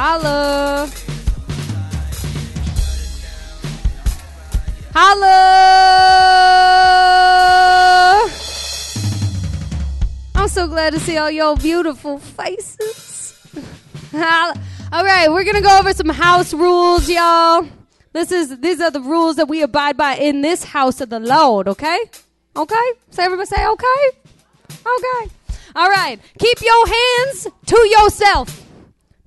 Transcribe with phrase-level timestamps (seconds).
[0.00, 0.88] Holla.
[4.94, 5.28] Holla.
[10.36, 13.36] I'm so glad to see all your beautiful faces.
[14.12, 14.54] Holla.
[14.92, 17.66] All right, we're gonna go over some house rules, y'all.
[18.12, 21.18] This is these are the rules that we abide by in this house of the
[21.18, 21.66] Lord.
[21.66, 21.98] Okay,
[22.54, 22.88] okay.
[23.10, 24.10] So everybody say okay,
[24.70, 25.30] okay.
[25.74, 28.67] All right, keep your hands to yourself.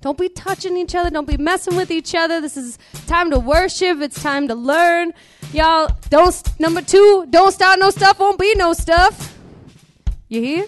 [0.02, 1.10] Don't be touching each other.
[1.10, 2.40] Don't be messing with each other.
[2.40, 4.00] This is time to worship.
[4.00, 5.12] It's time to learn.
[5.52, 9.38] Y'all, don't, number two, don't start no stuff, won't be no stuff.
[10.28, 10.66] You hear?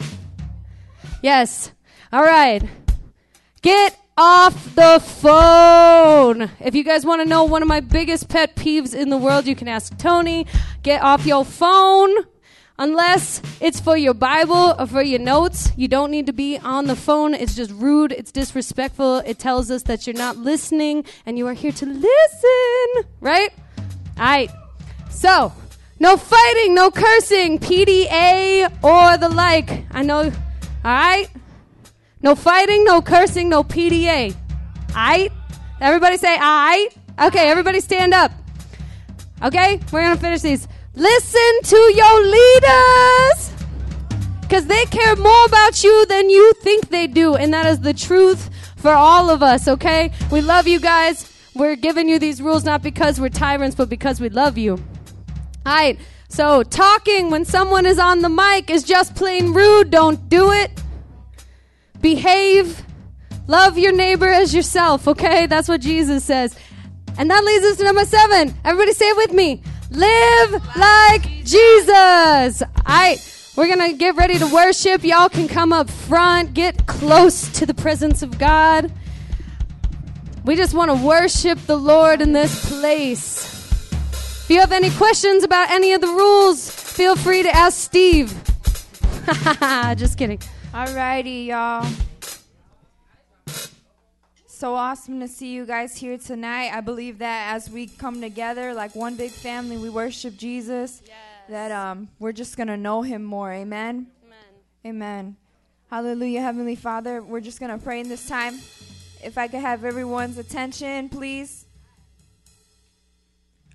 [1.20, 1.73] Yes.
[2.12, 2.62] All right.
[3.60, 6.51] Get off the phone.
[6.60, 9.46] If you guys want to know one of my biggest pet peeves in the world,
[9.46, 10.46] you can ask Tony.
[10.82, 12.14] Get off your phone.
[12.77, 16.87] Unless it's for your Bible or for your notes, you don't need to be on
[16.87, 17.32] the phone.
[17.32, 19.19] It's just rude, it's disrespectful.
[19.19, 23.51] It tells us that you're not listening and you are here to listen, right?
[24.18, 24.51] All right.
[25.09, 25.52] So,
[26.01, 29.87] no fighting, no cursing, PDA or the like.
[29.93, 30.32] I know, all
[30.85, 31.29] right?
[32.23, 34.35] No fighting, no cursing, no PDA.
[34.35, 35.30] All right?
[35.80, 36.88] Everybody say, all right?
[37.20, 38.32] Okay, everybody stand up.
[39.43, 40.66] Okay, we're to finish these.
[40.95, 43.52] Listen to your leaders
[44.42, 47.34] because they care more about you than you think they do.
[47.34, 50.12] And that is the truth for all of us, okay?
[50.30, 51.30] We love you guys.
[51.54, 54.74] We're giving you these rules not because we're tyrants, but because we love you.
[55.66, 59.90] All right, so talking when someone is on the mic is just plain rude.
[59.90, 60.70] Don't do it.
[62.01, 62.84] Behave.
[63.46, 65.47] Love your neighbor as yourself, okay?
[65.47, 66.56] That's what Jesus says.
[67.19, 68.54] And that leads us to number seven.
[68.64, 69.62] Everybody say it with me.
[69.94, 72.62] Live like Jesus.
[72.62, 73.16] All right,
[73.56, 75.04] we're going to get ready to worship.
[75.04, 78.92] Y'all can come up front, get close to the presence of God.
[80.44, 83.44] We just want to worship the Lord in this place.
[84.12, 88.34] If you have any questions about any of the rules, feel free to ask Steve.
[89.96, 90.38] just kidding.
[90.72, 91.86] Alrighty, y'all.
[94.54, 96.70] So awesome to see you guys here tonight.
[96.72, 101.03] I believe that as we come together like one big family, we worship Jesus.
[101.48, 103.53] That um, we're just gonna know Him more.
[103.53, 104.06] Amen.
[104.22, 104.38] Amen.
[104.87, 105.37] Amen.
[105.91, 107.20] Hallelujah, Heavenly Father.
[107.20, 108.54] We're just gonna pray in this time.
[109.25, 111.66] If I could have everyone's attention, please.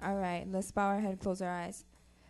[0.01, 1.83] All right, let's bow our head, close our eyes.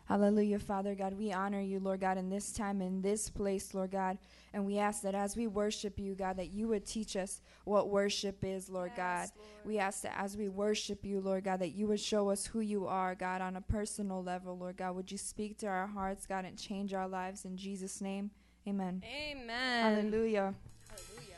[0.10, 1.14] Hallelujah, Father God.
[1.14, 4.18] We honor you, Lord God, in this time, in this place, Lord God.
[4.56, 7.90] And we ask that as we worship you, God, that you would teach us what
[7.90, 9.30] worship is, Lord God.
[9.64, 12.62] We ask that as we worship you, Lord God, that you would show us who
[12.62, 14.96] you are, God, on a personal level, Lord God.
[14.96, 18.32] Would you speak to our hearts, God, and change our lives in Jesus' name?
[18.68, 19.04] Amen.
[19.06, 19.84] Amen.
[19.84, 20.56] Hallelujah.
[20.90, 21.38] Hallelujah.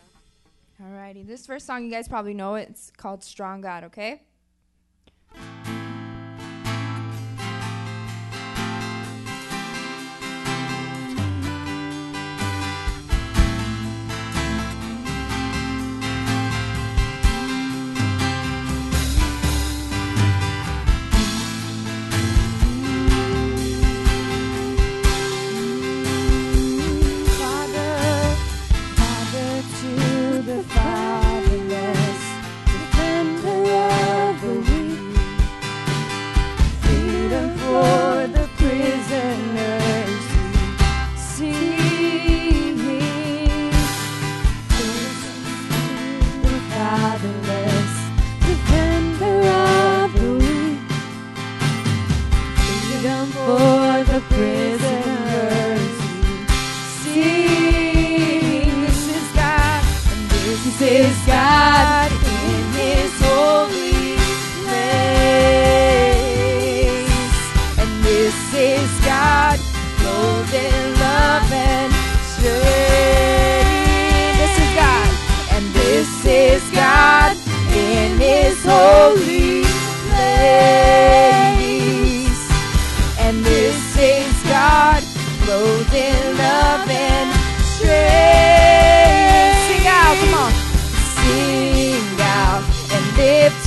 [0.81, 1.27] Alrighty.
[1.27, 2.69] This first song, you guys probably know it.
[2.69, 4.21] It's called Strong God, okay?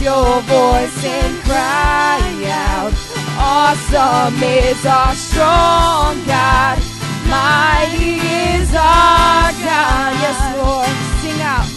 [0.04, 2.20] Your voice and cry
[2.52, 2.92] out.
[3.40, 6.76] Awesome is our strong God.
[7.26, 10.10] Mighty is our God.
[10.24, 10.94] Yes, Lord.
[11.20, 11.68] Sing out.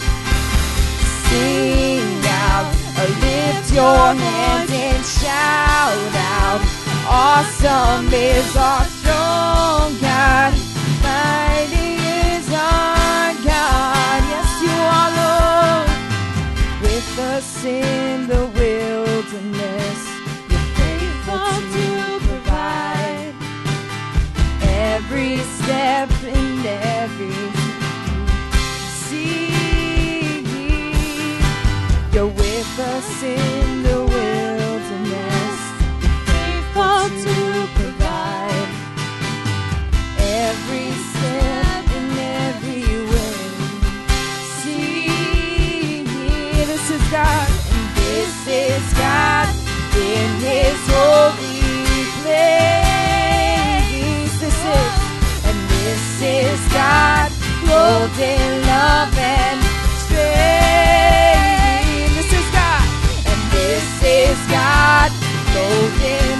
[1.24, 2.68] Sing out,
[3.24, 6.60] lift your hands and shout out.
[7.08, 10.57] Awesome is our strong God.
[17.18, 20.00] Us in the wilderness.
[20.48, 23.34] You're faithful to provide
[24.62, 27.50] every step and every
[29.04, 29.48] sea.
[32.12, 33.77] You're with us in
[48.48, 49.48] is God
[49.96, 53.54] in His holy place.
[54.40, 54.94] This is,
[55.48, 57.30] and this is God,
[57.64, 59.60] clothed in love and
[60.04, 61.36] strength.
[62.16, 62.86] This is God,
[63.30, 65.10] and this is God,
[65.52, 66.38] clothed in.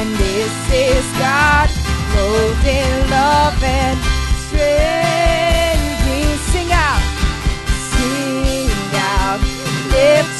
[0.00, 1.68] And this is God,
[2.12, 3.98] clothed in love and
[4.46, 5.17] strength.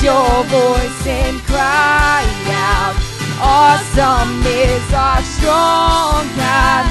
[0.09, 2.25] Your voice and cry
[2.73, 2.97] out.
[3.41, 6.85] Awesome is our strong God,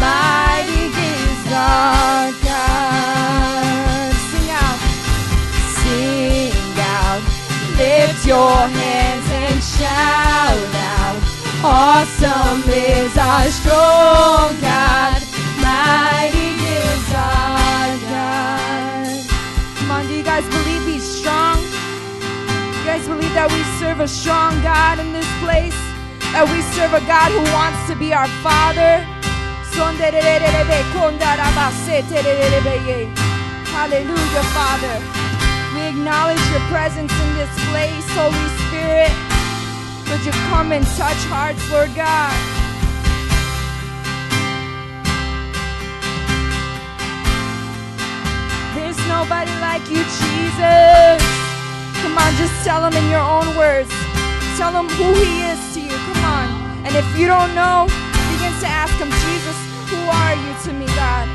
[0.00, 4.12] mighty is our God.
[4.30, 4.80] Sing out,
[5.80, 7.22] sing out,
[7.76, 11.20] lift your hands and shout out.
[11.62, 15.20] Awesome is our strong God,
[15.60, 19.24] mighty is our God.
[19.76, 21.71] Come on, do you guys believe He's strong?
[22.92, 25.72] Guys believe that we serve a strong God in this place?
[26.36, 29.00] That we serve a God who wants to be our Father?
[33.72, 34.92] Hallelujah, Father.
[35.72, 39.08] We acknowledge your presence in this place, Holy Spirit.
[40.12, 42.36] Would you come and touch hearts, Lord God?
[48.76, 51.41] There's nobody like you, Jesus.
[52.02, 53.88] Come on, just tell him in your own words.
[54.58, 55.96] Tell him who he is to you.
[56.08, 56.46] Come on.
[56.84, 57.86] And if you don't know,
[58.34, 59.58] begin to ask him, Jesus,
[59.88, 61.28] who are you to me, God?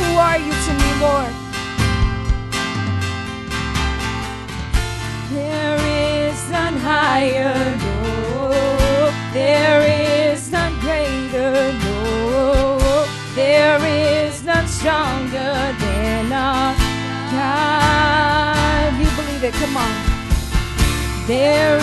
[0.00, 1.34] Who are you to me, Lord?
[5.36, 5.78] There
[6.30, 7.54] is none higher,
[7.84, 9.12] no.
[9.34, 9.82] There
[10.32, 13.06] is none greater, no.
[13.34, 15.98] There is none stronger than.
[16.30, 16.77] You
[19.40, 19.58] believe it?
[19.60, 19.92] Come on.
[21.26, 21.78] There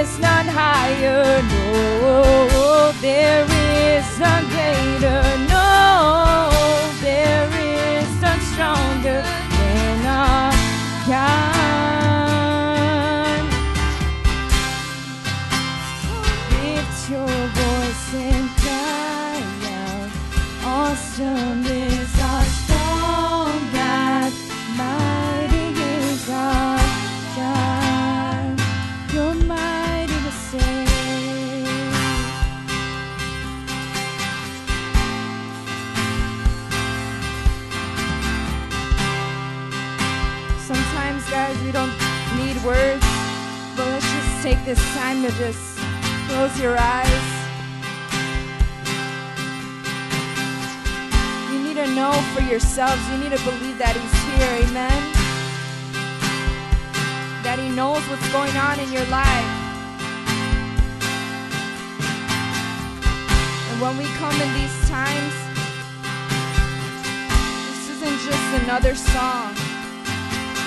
[0.00, 2.92] is none higher, no.
[3.00, 6.50] There is none greater, no.
[7.00, 10.52] There is none stronger than our
[11.06, 11.36] God.
[16.62, 19.42] Lift your voice and cry
[19.74, 20.10] out.
[20.64, 21.62] Awesome
[44.66, 45.78] this time to just
[46.26, 47.26] close your eyes.
[51.52, 55.00] You need to know for yourselves, you need to believe that He's here, amen?
[57.44, 59.50] That He knows what's going on in your life.
[63.70, 65.34] And when we come in these times,
[67.70, 69.54] this isn't just another song.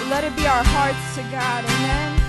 [0.08, 1.66] Let it be our hearts to God.
[1.66, 2.29] Amen.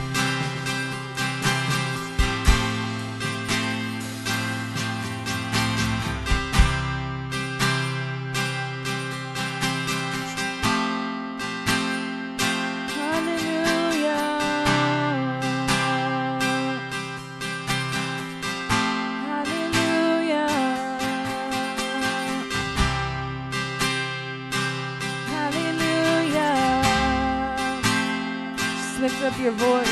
[29.40, 29.89] Your voice.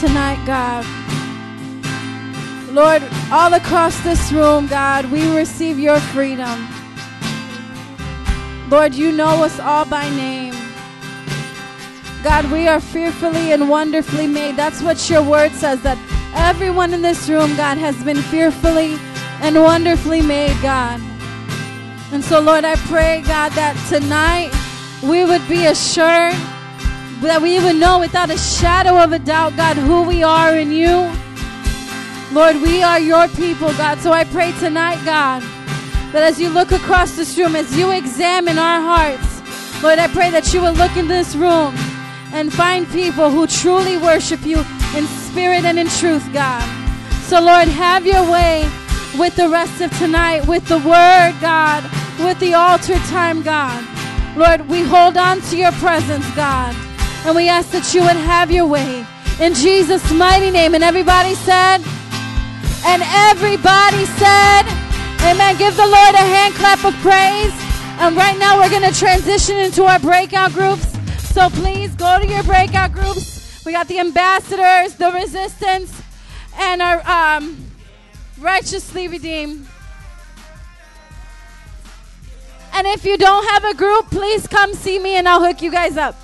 [0.00, 0.84] Tonight, God.
[2.72, 3.02] Lord,
[3.32, 6.68] all across this room, God, we receive your freedom.
[8.70, 10.54] Lord, you know us all by name.
[12.22, 14.56] God, we are fearfully and wonderfully made.
[14.56, 15.98] That's what your word says, that
[16.34, 18.96] everyone in this room, God, has been fearfully
[19.40, 21.00] and wonderfully made, God.
[22.12, 24.50] And so, Lord, I pray, God, that tonight
[25.02, 26.34] we would be assured,
[27.26, 30.70] that we even know without a shadow of a doubt, God, who we are in
[30.70, 31.10] you.
[32.32, 33.98] Lord, we are your people, God.
[33.98, 35.42] So I pray tonight, God,
[36.12, 40.30] that as you look across this room, as you examine our hearts, Lord, I pray
[40.30, 41.74] that you will look in this room
[42.32, 44.58] and find people who truly worship you
[44.96, 46.62] in spirit and in truth, God.
[47.22, 48.68] So, Lord, have your way
[49.18, 51.84] with the rest of tonight, with the word, God,
[52.20, 53.84] with the altar time, God.
[54.36, 56.76] Lord, we hold on to your presence, God,
[57.26, 59.06] and we ask that you would have your way.
[59.40, 60.74] In Jesus' mighty name.
[60.74, 61.78] And everybody said,
[62.84, 64.62] and everybody said,
[65.22, 65.56] Amen.
[65.58, 67.52] Give the Lord a hand clap of praise.
[68.00, 70.86] And right now we're going to transition into our breakout groups.
[71.34, 73.64] So please go to your breakout groups.
[73.66, 76.00] We got the ambassadors, the resistance,
[76.56, 77.56] and our um,
[78.38, 79.66] righteously redeemed.
[82.72, 85.70] And if you don't have a group, please come see me and I'll hook you
[85.70, 86.14] guys up.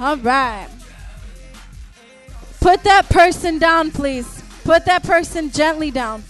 [0.00, 0.68] All right.
[2.60, 4.42] Put that person down, please.
[4.64, 6.22] Put that person gently down.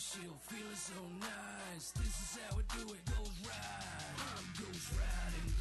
[0.00, 1.90] windshield, feeling so nice.
[1.90, 3.04] This is how we do it.
[3.04, 5.59] Goes right, goes right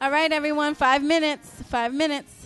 [0.00, 1.50] All right, everyone, five minutes.
[1.68, 2.37] Five minutes.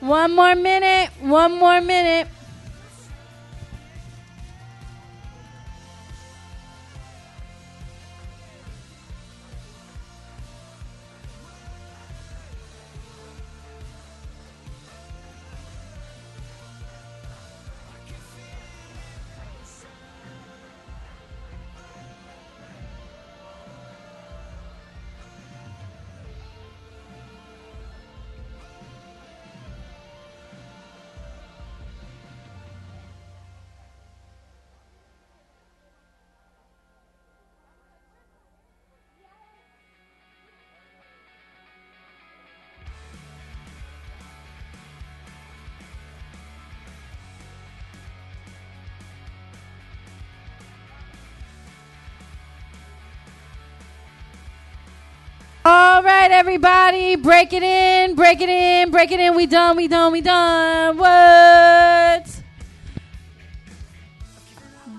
[0.00, 1.10] One more minute.
[1.20, 2.26] One more minute.
[56.40, 59.36] Everybody, break it in, break it in, break it in.
[59.36, 60.96] We done, we done, we done.
[60.96, 62.42] What?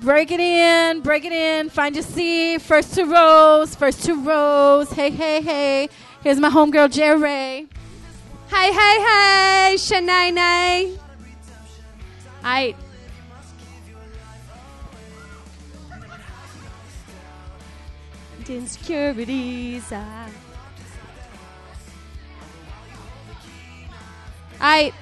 [0.04, 1.72] Break it in, break it in.
[1.72, 2.62] Find your seat.
[2.62, 4.92] First two rows, first two rows.
[4.92, 5.90] Hey, hey, hey.
[6.22, 7.68] Here's my homegirl, Jerry.
[8.48, 10.96] Hey, hey, hey, Shanae.
[12.44, 12.76] I.
[18.48, 19.92] Insecurities.
[24.62, 24.94] I.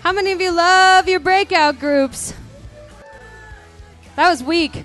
[0.00, 2.34] How many of you love your breakout groups?
[4.16, 4.84] That was weak.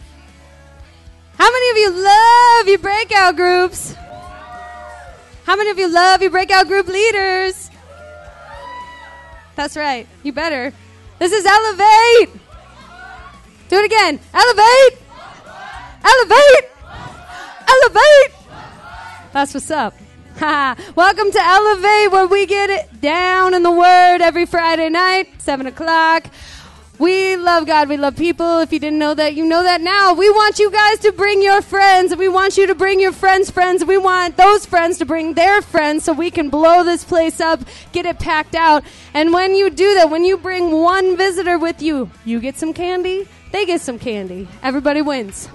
[1.38, 3.94] How many of you love your breakout groups?
[5.44, 7.70] How many of you love your breakout group leaders?
[9.56, 10.08] That's right.
[10.24, 10.74] You better.
[11.20, 12.30] This is Elevate.
[13.68, 14.20] Do it again.
[14.34, 15.02] Elevate.
[16.02, 16.70] Elevate.
[17.68, 18.39] Elevate.
[19.32, 19.94] That's what's up.
[20.40, 25.68] Welcome to Elevate, where we get it down in the Word every Friday night, 7
[25.68, 26.26] o'clock.
[26.98, 27.88] We love God.
[27.90, 28.60] We love people.
[28.60, 30.14] If you didn't know that, you know that now.
[30.14, 32.12] We want you guys to bring your friends.
[32.12, 33.86] and We want you to bring your friends' friends.
[33.86, 37.62] We want those friends to bring their friends so we can blow this place up,
[37.94, 38.84] get it packed out.
[39.14, 42.74] And when you do that, when you bring one visitor with you, you get some
[42.74, 44.48] candy, they get some candy.
[44.64, 45.48] Everybody wins.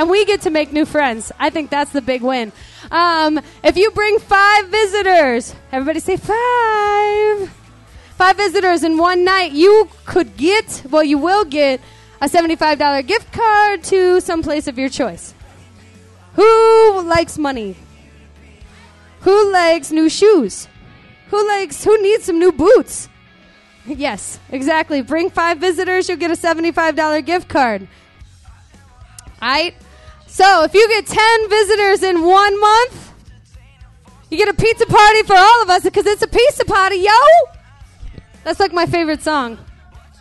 [0.00, 1.30] And we get to make new friends.
[1.38, 2.52] I think that's the big win.
[2.90, 7.50] Um, if you bring five visitors, everybody say five.
[8.16, 11.82] Five visitors in one night, you could get, well, you will get
[12.22, 15.34] a $75 gift card to some place of your choice.
[16.32, 17.76] Who likes money?
[19.20, 20.66] Who likes new shoes?
[21.28, 23.10] Who likes, who needs some new boots?
[23.84, 25.02] Yes, exactly.
[25.02, 27.86] Bring five visitors, you'll get a $75 gift card.
[29.42, 29.74] Right?
[30.30, 33.12] So if you get 10 visitors in one month,
[34.30, 37.10] you get a pizza party for all of us because it's a pizza party, yo!
[38.44, 39.58] That's like my favorite song.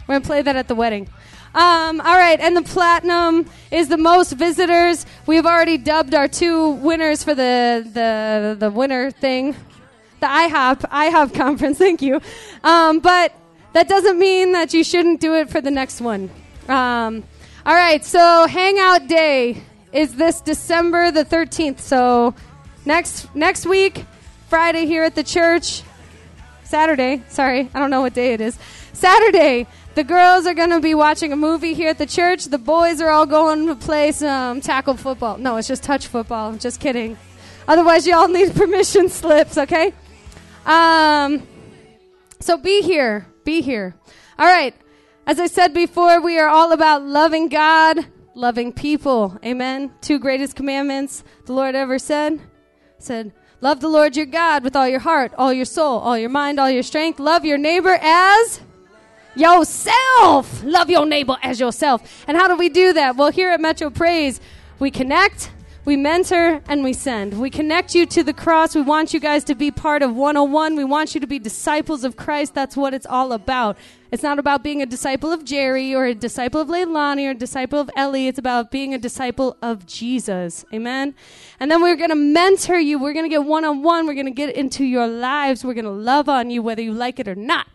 [0.07, 1.07] We're going to play that at the wedding.
[1.53, 5.05] Um, all right, and the platinum is the most visitors.
[5.27, 9.55] We've already dubbed our two winners for the the the winner thing,
[10.19, 11.77] the IHOP IHOP conference.
[11.77, 12.21] Thank you,
[12.63, 13.33] um, but
[13.73, 16.29] that doesn't mean that you shouldn't do it for the next one.
[16.67, 17.23] Um,
[17.65, 21.79] all right, so Hangout Day is this December the 13th.
[21.79, 22.33] So
[22.85, 24.05] next next week,
[24.47, 25.83] Friday here at the church.
[26.63, 28.57] Saturday, sorry, I don't know what day it is.
[28.93, 32.45] Saturday, the girls are going to be watching a movie here at the church.
[32.45, 35.37] The boys are all going to play some tackle football.
[35.37, 36.53] No, it's just touch football.
[36.53, 37.17] Just kidding.
[37.67, 39.93] Otherwise, you all need permission slips, okay?
[40.65, 41.47] Um,
[42.39, 43.25] so be here.
[43.43, 43.95] Be here.
[44.37, 44.75] All right.
[45.25, 49.37] As I said before, we are all about loving God, loving people.
[49.43, 49.91] Amen.
[50.01, 52.39] Two greatest commandments the Lord ever said.
[52.97, 56.29] Said, Love the Lord your God with all your heart, all your soul, all your
[56.29, 57.19] mind, all your strength.
[57.19, 58.61] Love your neighbor as
[59.35, 60.63] yourself.
[60.63, 62.23] Love your neighbor as yourself.
[62.27, 63.17] And how do we do that?
[63.17, 64.39] Well, here at Metro Praise,
[64.79, 65.51] we connect,
[65.85, 67.39] we mentor, and we send.
[67.39, 68.75] We connect you to the cross.
[68.75, 70.75] We want you guys to be part of 101.
[70.75, 72.53] We want you to be disciples of Christ.
[72.53, 73.77] That's what it's all about.
[74.11, 77.35] It's not about being a disciple of Jerry or a disciple of Leilani or a
[77.35, 78.27] disciple of Ellie.
[78.27, 80.65] It's about being a disciple of Jesus.
[80.73, 81.15] Amen.
[81.59, 82.99] And then we're going to mentor you.
[82.99, 84.07] We're going to get one on one.
[84.07, 85.63] We're going to get into your lives.
[85.63, 87.67] We're going to love on you whether you like it or not.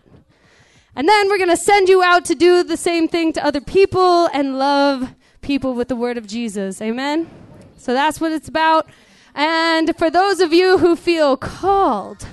[0.96, 3.60] And then we're going to send you out to do the same thing to other
[3.60, 6.80] people and love people with the word of Jesus.
[6.80, 7.43] Amen.
[7.76, 8.88] So that's what it's about.
[9.34, 12.26] And for those of you who feel called,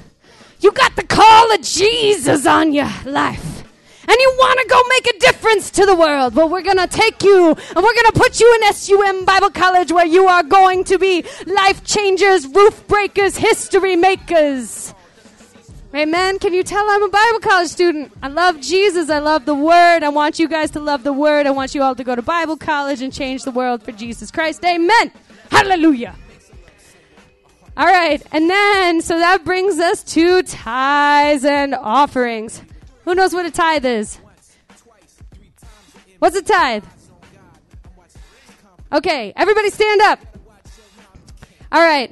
[0.59, 3.63] you got the call of Jesus on your life
[4.07, 6.87] and you want to go make a difference to the world, well, we're going to
[6.87, 10.43] take you and we're going to put you in SUM Bible College where you are
[10.43, 14.93] going to be life changers, roof breakers, history makers.
[15.93, 16.39] Amen.
[16.39, 18.13] Can you tell I'm a Bible college student?
[18.23, 19.09] I love Jesus.
[19.09, 20.03] I love the Word.
[20.03, 21.45] I want you guys to love the Word.
[21.45, 24.31] I want you all to go to Bible college and change the world for Jesus
[24.31, 24.63] Christ.
[24.63, 25.11] Amen.
[25.51, 26.15] Hallelujah.
[27.77, 28.21] All right.
[28.31, 32.61] And then, so that brings us to tithes and offerings.
[33.03, 34.17] Who knows what a tithe is?
[36.19, 36.85] What's a tithe?
[38.93, 40.19] Okay, everybody stand up.
[41.71, 42.11] All right.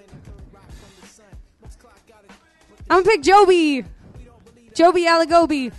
[2.89, 3.83] I'm gonna pick Joby.
[4.73, 5.73] Joby Alagobi.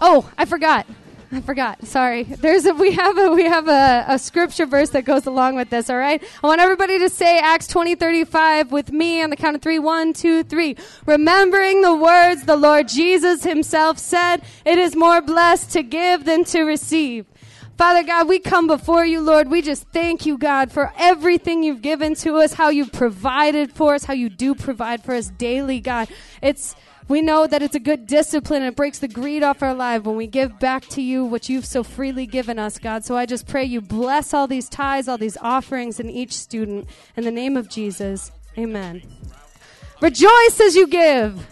[0.00, 0.86] Oh, I forgot.
[1.34, 1.86] I forgot.
[1.86, 2.24] Sorry.
[2.24, 5.70] There's a, we have a we have a, a scripture verse that goes along with
[5.70, 5.88] this.
[5.88, 6.22] All right.
[6.44, 9.62] I want everybody to say Acts twenty thirty five with me on the count of
[9.62, 9.78] three.
[9.78, 10.76] One, two, three.
[11.06, 16.44] Remembering the words the Lord Jesus Himself said, "It is more blessed to give than
[16.44, 17.24] to receive."
[17.78, 19.50] Father God, we come before you, Lord.
[19.50, 23.94] We just thank you, God, for everything you've given to us, how you've provided for
[23.94, 26.08] us, how you do provide for us daily, God.
[26.42, 26.76] It's
[27.08, 28.62] we know that it's a good discipline.
[28.62, 31.66] It breaks the greed off our life when we give back to you what you've
[31.66, 33.04] so freely given us, God.
[33.04, 36.88] So I just pray you bless all these tithes, all these offerings, and each student.
[37.16, 39.02] In the name of Jesus, amen.
[40.00, 41.51] Rejoice as you give.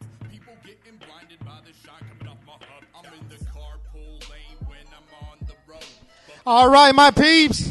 [6.71, 7.69] right, my peeps.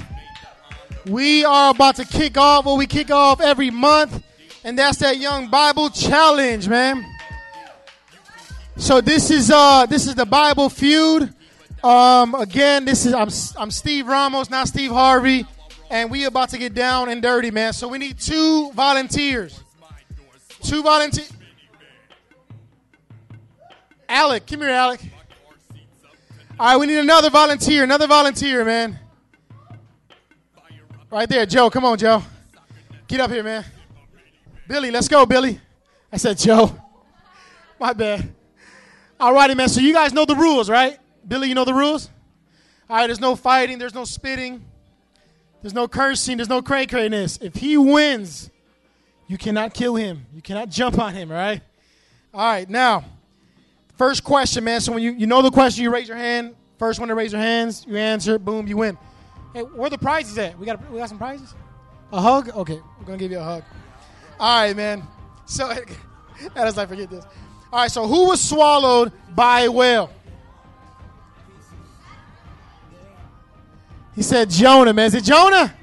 [1.06, 4.22] We are about to kick off what we kick off every month,
[4.64, 7.04] and that's that Young Bible Challenge, man.
[8.76, 11.34] So this is uh this is the Bible feud.
[11.82, 15.46] Um, again, this is I'm I'm Steve Ramos, not Steve Harvey,
[15.90, 17.72] and we about to get down and dirty, man.
[17.72, 19.62] So we need two volunteers.
[20.62, 21.32] Two volunteers.
[24.10, 25.00] Alec, come here, Alec.
[26.58, 28.98] All right, we need another volunteer, another volunteer, man.
[31.08, 31.70] Right there, Joe.
[31.70, 32.20] Come on, Joe.
[33.06, 33.64] Get up here, man.
[34.66, 35.60] Billy, let's go, Billy.
[36.12, 36.76] I said Joe.
[37.78, 38.34] My bad.
[39.20, 39.68] All righty, man.
[39.68, 40.98] So you guys know the rules, right?
[41.26, 42.10] Billy, you know the rules?
[42.88, 44.64] All right, there's no fighting, there's no spitting,
[45.62, 47.40] there's no cursing, there's no cray crayness.
[47.40, 48.50] If he wins,
[49.28, 50.26] you cannot kill him.
[50.34, 51.62] You cannot jump on him, all right?
[52.34, 53.04] All right, now.
[54.00, 54.80] First question, man.
[54.80, 56.54] So when you, you know the question, you raise your hand.
[56.78, 58.38] First one to raise your hands, you answer.
[58.38, 58.96] Boom, you win.
[59.52, 60.58] Hey, where the prizes at?
[60.58, 61.54] We got we got some prizes.
[62.10, 62.48] A hug?
[62.48, 63.62] Okay, we're gonna give you a hug.
[64.38, 65.02] All right, man.
[65.44, 65.68] So,
[66.54, 67.26] that is I forget this.
[67.70, 70.10] All right, so who was swallowed by a whale?
[74.16, 75.08] He said Jonah, man.
[75.08, 75.74] Is it Jonah?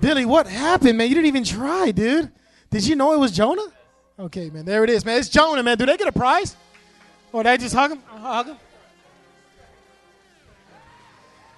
[0.00, 1.06] Billy, what happened, man?
[1.06, 2.32] You didn't even try, dude.
[2.70, 3.72] Did you know it was Jonah?
[4.18, 4.64] Okay, man.
[4.64, 5.20] There it is, man.
[5.20, 5.78] It's Jonah, man.
[5.78, 6.56] Do they get a prize?
[7.34, 8.00] Or they just hug him?
[8.06, 8.56] Hug him?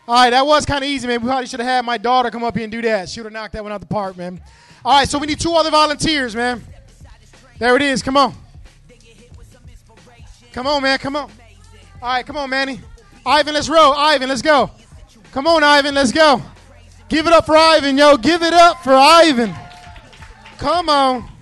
[0.08, 1.20] All right, that was kind of easy, man.
[1.20, 3.10] We probably should have had my daughter come up here and do that.
[3.10, 4.40] She would have knocked that one out the park, man.
[4.82, 6.64] All right, so we need two other volunteers, man.
[7.58, 8.02] There it is.
[8.02, 8.34] Come on.
[10.54, 10.98] Come on, man.
[10.98, 11.30] Come on.
[12.00, 12.80] All right, come on, Manny.
[13.26, 13.92] Ivan, let's roll.
[13.92, 14.70] Ivan, let's go.
[15.30, 16.40] Come on, Ivan, let's go.
[17.10, 18.16] Give it up for Ivan, yo.
[18.16, 19.54] Give it up for Ivan.
[20.56, 21.35] Come on.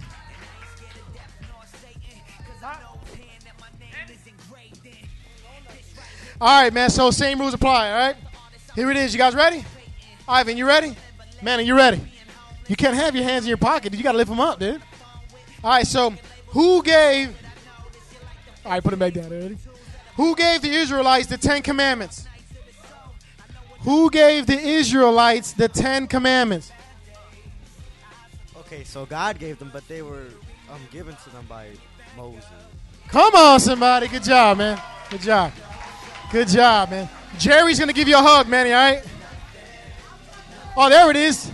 [6.44, 6.90] All right, man.
[6.90, 7.90] So same rules apply.
[7.90, 8.16] All right.
[8.74, 9.14] Here it is.
[9.14, 9.64] You guys ready?
[10.28, 10.94] Ivan, you ready?
[11.40, 12.02] Man, are you ready?
[12.68, 13.94] You can't have your hands in your pocket.
[13.94, 14.82] You got to lift them up, dude.
[15.62, 15.86] All right.
[15.86, 16.12] So
[16.48, 17.34] who gave?
[18.62, 19.30] All right, put them back down.
[19.30, 19.56] Ready?
[20.16, 22.28] Who gave the Israelites the Ten Commandments?
[23.80, 26.70] Who gave the Israelites the Ten Commandments?
[28.58, 30.26] Okay, so God gave them, but they were
[30.70, 31.68] um, given to them by
[32.18, 32.44] Moses.
[33.08, 34.08] Come on, somebody.
[34.08, 34.78] Good job, man.
[35.08, 35.50] Good job.
[36.34, 37.08] Good job, man.
[37.38, 39.04] Jerry's going to give you a hug, Manny, all right?
[40.76, 41.48] Oh, there it is.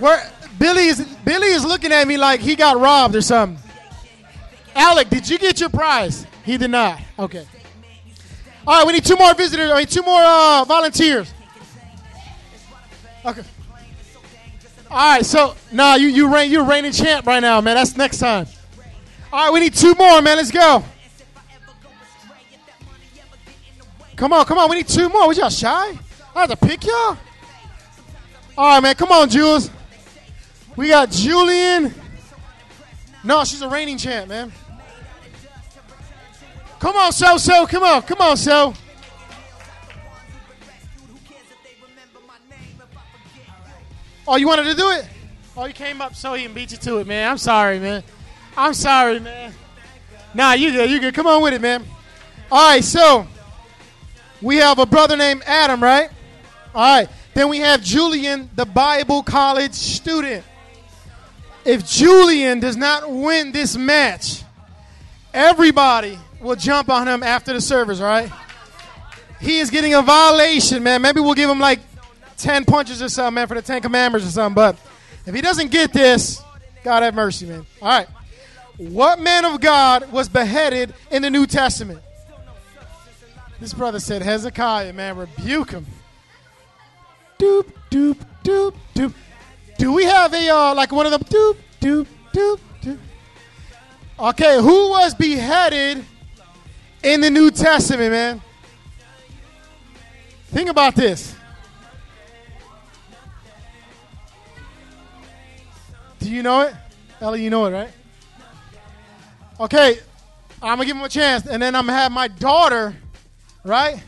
[0.00, 3.62] Where Billy is Billy is looking at me like he got robbed or something.
[4.74, 6.26] Alec, did you get your prize?
[6.44, 7.00] He did not.
[7.16, 7.46] Okay.
[8.66, 9.70] All right, we need two more visitors.
[9.70, 11.32] I mean, two more uh, volunteers.
[13.24, 13.42] Okay.
[14.90, 17.76] All right, so nah, you you reign you're reigning champ right now, man.
[17.76, 18.48] That's next time.
[19.32, 20.36] All right, we need two more, man.
[20.36, 20.84] Let's go.
[24.14, 24.68] Come on, come on.
[24.68, 25.26] We need two more.
[25.26, 25.98] Was y'all shy?
[26.34, 27.16] I have to pick y'all.
[28.58, 28.94] All right, man.
[28.94, 29.70] Come on, Jules.
[30.76, 31.94] We got Julian.
[33.24, 34.52] No, she's a reigning champ, man.
[36.78, 37.66] Come on, so so.
[37.66, 38.74] Come on, come on, so.
[44.28, 45.06] Oh, you wanted to do it?
[45.56, 47.30] Oh, you came up so he beat you to it, man.
[47.30, 48.02] I'm sorry, man.
[48.56, 49.52] I'm sorry, man.
[50.34, 50.90] Nah, you good.
[50.90, 51.14] You good.
[51.14, 51.84] Come on with it, man.
[52.50, 53.26] All right, so
[54.40, 56.10] we have a brother named Adam, right?
[56.74, 57.08] All right.
[57.34, 60.44] Then we have Julian, the Bible college student.
[61.64, 64.42] If Julian does not win this match,
[65.32, 68.30] everybody will jump on him after the service, all right?
[69.40, 71.02] He is getting a violation, man.
[71.02, 71.80] Maybe we'll give him like
[72.38, 74.54] 10 punches or something, man, for the Ten Commandments or something.
[74.54, 74.76] But
[75.24, 76.42] if he doesn't get this,
[76.84, 77.64] God have mercy, man.
[77.80, 78.08] All right.
[78.78, 82.00] What man of God was beheaded in the New Testament?
[83.60, 85.86] This brother said, Hezekiah, man, rebuke him.
[87.38, 89.14] Doop, doop, doop, doop.
[89.78, 92.98] Do we have a, uh, like one of them, doop, doop, doop, doop?
[94.18, 96.04] Okay, who was beheaded
[97.02, 98.40] in the New Testament, man?
[100.48, 101.34] Think about this.
[106.18, 106.74] Do you know it?
[107.20, 107.90] Ellie, you know it, right?
[109.62, 110.00] Okay,
[110.60, 112.96] I'm gonna give him a chance, and then I'm gonna have my daughter,
[113.62, 114.02] right?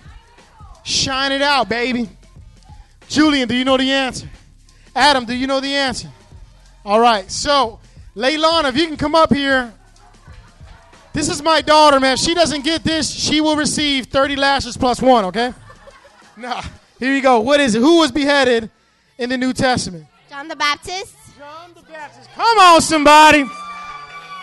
[0.83, 2.09] Shine it out, baby.
[3.07, 4.29] Julian, do you know the answer?
[4.97, 6.09] Adam, do you know the answer?
[6.85, 7.79] All right, so
[8.17, 9.73] Leilana, if you can come up here.
[11.13, 12.15] This is my daughter, man.
[12.15, 15.55] If she doesn't get this, she will receive 30 lashes plus one, okay?
[16.37, 16.65] Nah,
[16.99, 17.39] here you go.
[17.39, 17.79] What is it?
[17.79, 18.69] Who was beheaded
[19.19, 20.07] in the New Testament?
[20.29, 21.15] John the Baptist.
[21.39, 22.29] John the Baptist.
[22.35, 23.45] Come on, somebody.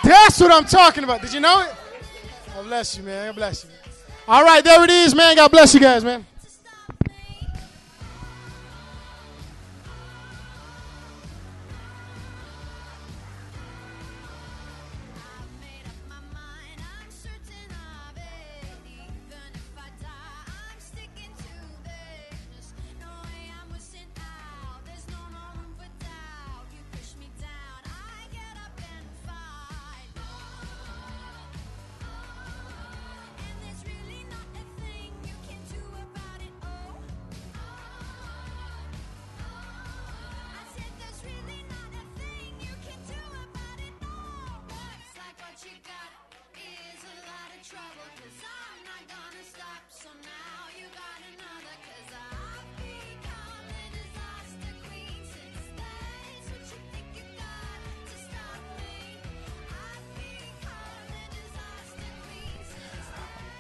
[0.04, 1.22] That's what I'm talking about.
[1.22, 1.74] Did you know it?
[2.54, 3.28] God bless you, man.
[3.28, 3.70] God bless you.
[4.28, 5.36] All right, there it is, man.
[5.36, 6.26] God bless you guys, man.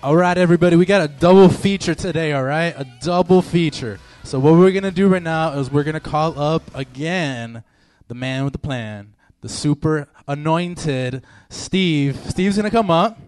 [0.03, 2.73] All right, everybody, we got a double feature today, all right?
[2.75, 3.99] A double feature.
[4.23, 7.63] So, what we're going to do right now is we're going to call up again
[8.07, 12.19] the man with the plan, the super anointed Steve.
[12.31, 13.19] Steve's going to come up.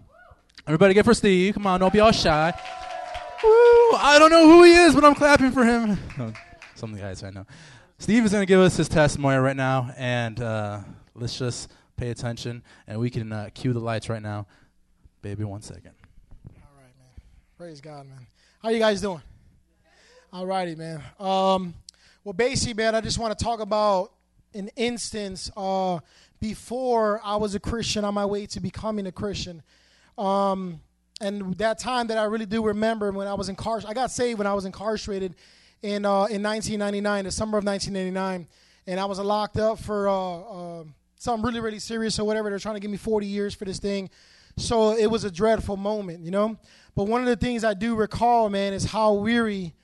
[0.66, 1.54] Everybody get for Steve.
[1.54, 2.52] Come on, don't be all shy.
[3.44, 3.50] Woo!
[3.96, 5.96] I don't know who he is, but I'm clapping for him.
[6.74, 7.46] Some of the guys I know.
[7.98, 10.80] Steve is going to give us his testimony right now, and uh,
[11.14, 14.48] let's just pay attention, and we can uh, cue the lights right now.
[15.22, 15.92] Baby, one second.
[17.56, 18.26] Praise God, man.
[18.60, 19.22] How you guys doing?
[20.32, 21.00] All righty, man.
[21.20, 21.72] Um,
[22.24, 24.10] well, basically, man, I just want to talk about
[24.54, 26.00] an instance uh,
[26.40, 29.62] before I was a Christian on my way to becoming a Christian.
[30.18, 30.80] Um,
[31.20, 34.38] and that time that I really do remember when I was incarcerated, I got saved
[34.38, 35.36] when I was incarcerated
[35.80, 38.48] in, uh, in 1999, the summer of 1999.
[38.88, 40.84] And I was locked up for uh, uh,
[41.18, 42.50] something really, really serious or whatever.
[42.50, 44.10] They're trying to give me 40 years for this thing.
[44.56, 46.56] So it was a dreadful moment, you know?
[46.94, 49.74] But one of the things I do recall, man, is how weary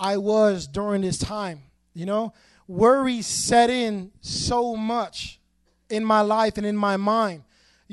[0.00, 1.62] I was during this time.
[1.92, 2.32] You know,
[2.66, 5.38] worry set in so much
[5.90, 7.44] in my life and in my mind.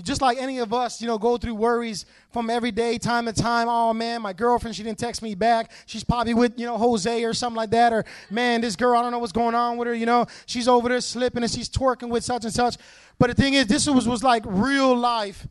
[0.01, 3.33] Just like any of us, you know, go through worries from every day, time to
[3.33, 3.67] time.
[3.69, 5.69] Oh man, my girlfriend, she didn't text me back.
[5.85, 7.93] She's probably with, you know, Jose or something like that.
[7.93, 9.93] Or man, this girl, I don't know what's going on with her.
[9.93, 12.77] You know, she's over there slipping and she's twerking with such and such.
[13.19, 15.45] But the thing is, this was was like real life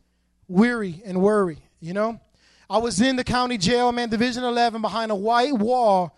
[0.51, 1.59] weary and worry.
[1.79, 2.19] You know,
[2.69, 6.17] I was in the county jail, man, Division 11, behind a white wall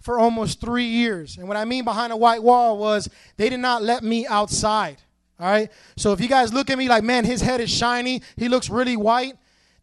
[0.00, 1.36] for almost three years.
[1.36, 4.96] And what I mean behind a white wall was they did not let me outside.
[5.38, 5.70] All right.
[5.96, 8.70] So if you guys look at me like, man, his head is shiny, he looks
[8.70, 9.34] really white.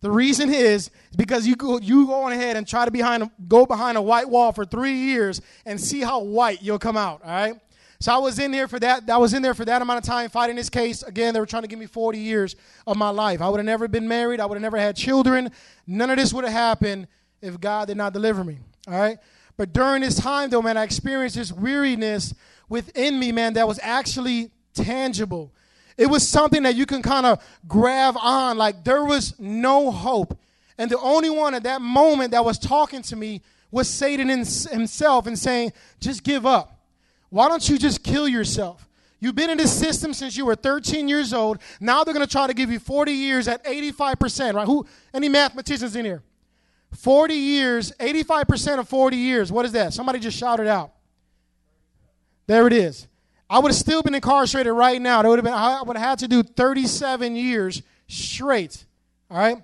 [0.02, 3.66] The reason is because you go you go on ahead and try to behind go
[3.66, 7.22] behind a white wall for three years and see how white you'll come out.
[7.24, 7.56] All right.
[8.04, 9.10] So I was in there for that.
[9.10, 11.04] I was in there for that amount of time fighting this case.
[11.04, 13.41] Again, they were trying to give me 40 years of my life.
[13.41, 14.41] I would have never been married.
[14.41, 15.49] I would have never had children.
[15.88, 17.08] None of this would have happened
[17.41, 18.60] if God did not deliver me.
[18.89, 19.20] All right.
[19.56, 22.34] But during this time, though, man, I experienced this weariness
[22.68, 25.54] within me, man, that was actually tangible.
[25.95, 28.58] It was something that you can kind of grab on.
[28.58, 30.38] Like there was no hope.
[30.78, 33.41] And the only one at that moment that was talking to me
[33.72, 36.72] was Satan himself and saying, just give up.
[37.34, 38.88] Why don't you just kill yourself?
[39.20, 41.58] You've been in this system since you were 13 years old.
[41.80, 44.68] Now they're going to try to give you 40 years at 85%, right?
[44.68, 46.22] Who any mathematicians in here?
[46.92, 49.52] 40 years, 85% of 40 years.
[49.52, 49.94] What is that?
[49.94, 50.92] Somebody just shouted out.
[52.46, 53.08] There it is.
[53.50, 55.28] I would have still been incarcerated right now.
[55.28, 58.86] Would have been I would have had to do 37 years straight.
[59.32, 59.58] All right?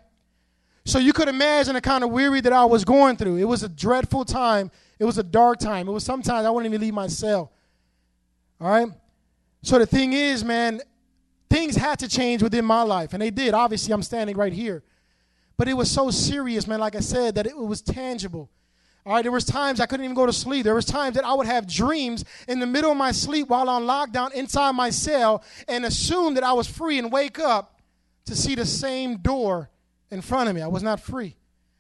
[0.86, 3.38] So you could imagine the kind of weary that I was going through.
[3.38, 4.72] It was a dreadful time.
[4.98, 5.88] It was a dark time.
[5.88, 7.52] It was sometimes I wouldn't even leave my cell.
[8.60, 8.88] All right?
[9.62, 10.82] So the thing is, man,
[11.50, 13.54] things had to change within my life, and they did.
[13.54, 14.84] Obviously, I'm standing right here.
[15.58, 18.50] But it was so serious, man, like I said, that it was tangible.
[19.06, 20.64] All right, there was times I couldn't even go to sleep.
[20.64, 23.70] There was times that I would have dreams in the middle of my sleep while
[23.70, 27.82] on lockdown inside my cell and assume that I was free and wake up
[28.26, 29.70] to see the same door
[30.12, 30.62] in front of me.
[30.62, 31.36] I was not free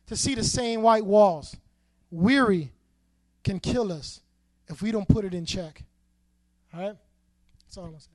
[0.07, 1.55] to see the same white walls.
[2.09, 2.71] Weary
[3.43, 4.21] can kill us
[4.67, 5.84] if we don't put it in check.
[6.74, 6.95] All right?
[7.63, 8.11] That's all I want to say.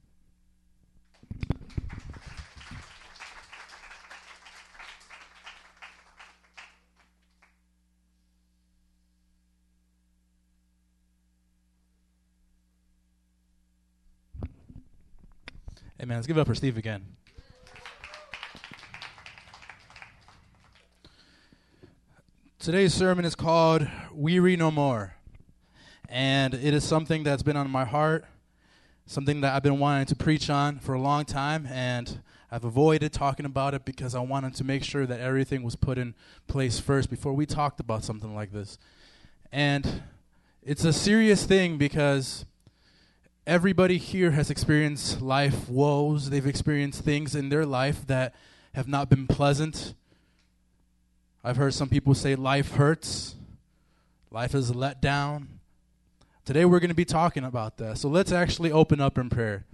[15.98, 17.04] Hey, man, let's give it up for Steve again.
[22.58, 25.14] Today's sermon is called Weary No More.
[26.08, 28.24] And it is something that's been on my heart,
[29.06, 31.66] something that I've been wanting to preach on for a long time.
[31.66, 35.76] And I've avoided talking about it because I wanted to make sure that everything was
[35.76, 36.14] put in
[36.46, 38.78] place first before we talked about something like this.
[39.52, 40.02] And
[40.62, 42.46] it's a serious thing because
[43.46, 46.30] everybody here has experienced life woes.
[46.30, 48.34] They've experienced things in their life that
[48.74, 49.94] have not been pleasant.
[51.42, 53.36] I've heard some people say life hurts,
[54.30, 55.46] life is a letdown.
[56.44, 57.96] Today we're going to be talking about that.
[57.96, 59.64] So let's actually open up in prayer.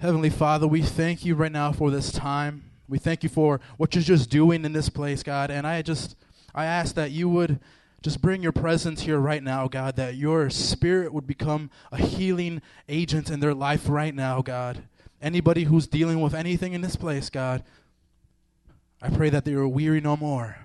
[0.00, 2.64] Heavenly Father, we thank you right now for this time.
[2.88, 5.48] We thank you for what you're just doing in this place, God.
[5.48, 6.16] And I just
[6.56, 7.60] I ask that you would
[8.02, 12.60] just bring your presence here right now, God, that your spirit would become a healing
[12.88, 14.82] agent in their life right now, God.
[15.22, 17.62] Anybody who's dealing with anything in this place, God,
[19.00, 20.58] I pray that they are weary no more.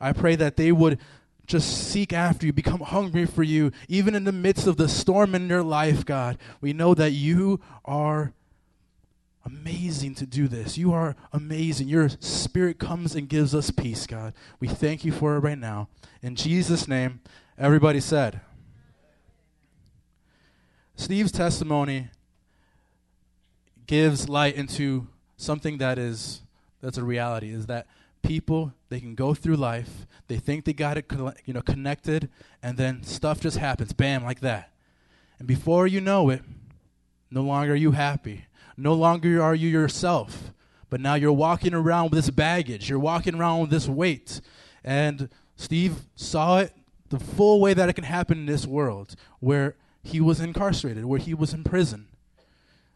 [0.00, 1.00] I pray that they would
[1.46, 5.34] just seek after you, become hungry for you, even in the midst of the storm
[5.34, 6.38] in their life, God.
[6.60, 8.32] We know that you are
[9.44, 10.78] amazing to do this.
[10.78, 11.88] You are amazing.
[11.88, 14.32] Your spirit comes and gives us peace, God.
[14.58, 15.88] We thank you for it right now.
[16.22, 17.20] In Jesus' name,
[17.58, 18.40] everybody said.
[20.96, 22.08] Steve's testimony
[23.86, 26.40] gives light into something that is
[26.80, 27.86] that's a reality is that
[28.24, 31.10] people they can go through life they think they got it
[31.44, 32.28] you know connected
[32.62, 34.72] and then stuff just happens bam like that.
[35.38, 36.42] And before you know it
[37.30, 38.46] no longer are you happy.
[38.76, 40.52] No longer are you yourself.
[40.88, 42.88] But now you're walking around with this baggage.
[42.88, 44.40] You're walking around with this weight.
[44.82, 46.72] And steve saw it
[47.10, 51.20] the full way that it can happen in this world where he was incarcerated where
[51.20, 52.08] he was in prison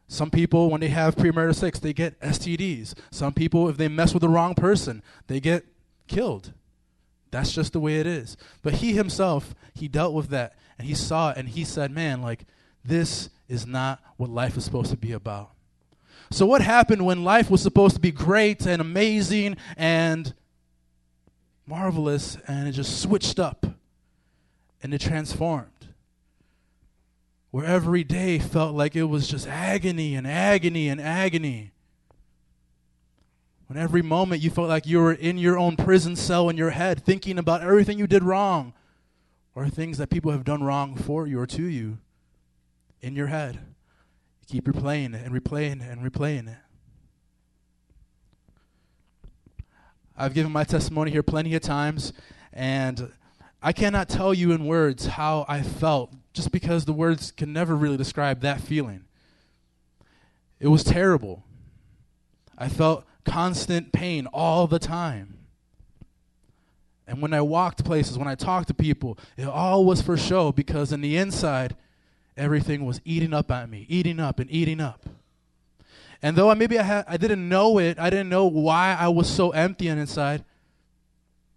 [0.09, 2.95] some people, when they have premarital sex, they get STDs.
[3.11, 5.67] Some people, if they mess with the wrong person, they get
[6.07, 6.53] killed.
[7.31, 8.39] That's just the way it is.
[8.63, 12.23] But he himself, he dealt with that and he saw it and he said, man,
[12.23, 12.47] like,
[12.83, 15.51] this is not what life is supposed to be about.
[16.31, 20.33] So, what happened when life was supposed to be great and amazing and
[21.67, 23.67] marvelous and it just switched up
[24.83, 25.78] and it transformed?
[27.51, 31.73] Where every day felt like it was just agony and agony and agony.
[33.67, 36.71] When every moment you felt like you were in your own prison cell in your
[36.71, 38.73] head, thinking about everything you did wrong
[39.55, 41.99] or things that people have done wrong for you or to you
[43.01, 43.57] in your head.
[44.41, 46.59] You keep replaying it and replaying it and replaying it.
[50.17, 52.13] I've given my testimony here plenty of times,
[52.53, 53.13] and
[53.63, 57.75] I cannot tell you in words how I felt just because the words can never
[57.75, 59.03] really describe that feeling.
[60.61, 61.43] It was terrible.
[62.57, 65.37] I felt constant pain all the time.
[67.09, 70.53] And when I walked places, when I talked to people, it all was for show
[70.53, 71.75] because in the inside,
[72.37, 75.09] everything was eating up at me, eating up and eating up.
[76.23, 79.09] And though I, maybe I, had, I didn't know it, I didn't know why I
[79.09, 80.45] was so empty on inside,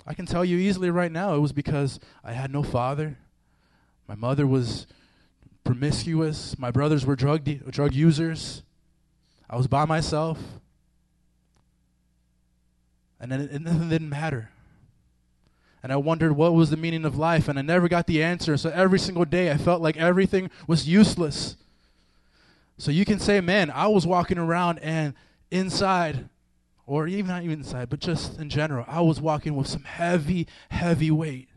[0.07, 3.19] I can tell you easily right now it was because I had no father.
[4.07, 4.87] My mother was
[5.63, 6.57] promiscuous.
[6.57, 8.63] My brothers were drug de- drug users.
[9.49, 10.39] I was by myself.
[13.19, 14.49] And then it, it didn't matter.
[15.83, 18.55] And I wondered what was the meaning of life, and I never got the answer.
[18.57, 21.55] So every single day I felt like everything was useless.
[22.77, 25.13] So you can say, man, I was walking around and
[25.49, 26.29] inside,
[26.85, 30.47] or even not even inside, but just in general, I was walking with some heavy,
[30.69, 31.47] heavy weight.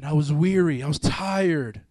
[0.00, 0.82] And I was weary.
[0.82, 1.82] I was tired.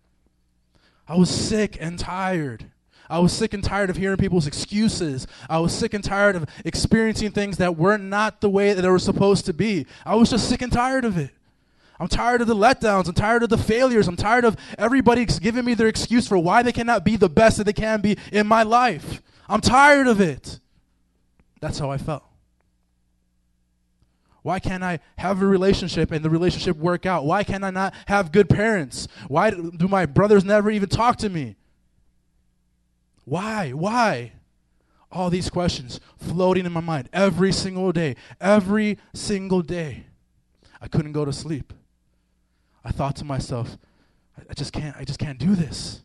[1.07, 2.71] I was sick and tired.
[3.07, 5.27] I was sick and tired of hearing people's excuses.
[5.47, 8.89] I was sick and tired of experiencing things that were not the way that they
[8.89, 9.85] were supposed to be.
[10.07, 11.29] I was just sick and tired of it.
[11.99, 13.07] I'm tired of the letdowns.
[13.07, 14.07] I'm tired of the failures.
[14.07, 17.57] I'm tired of everybody giving me their excuse for why they cannot be the best
[17.57, 19.21] that they can be in my life.
[19.47, 20.59] I'm tired of it.
[21.61, 22.23] That's how I felt.
[24.41, 27.25] Why can't I have a relationship and the relationship work out?
[27.25, 29.07] Why can I not have good parents?
[29.27, 31.55] Why do my brothers never even talk to me?
[33.25, 33.71] Why?
[33.71, 34.33] Why?
[35.11, 38.15] All these questions floating in my mind every single day.
[38.39, 40.05] Every single day.
[40.81, 41.73] I couldn't go to sleep.
[42.83, 43.77] I thought to myself,
[44.49, 46.01] I just can't I just can't do this.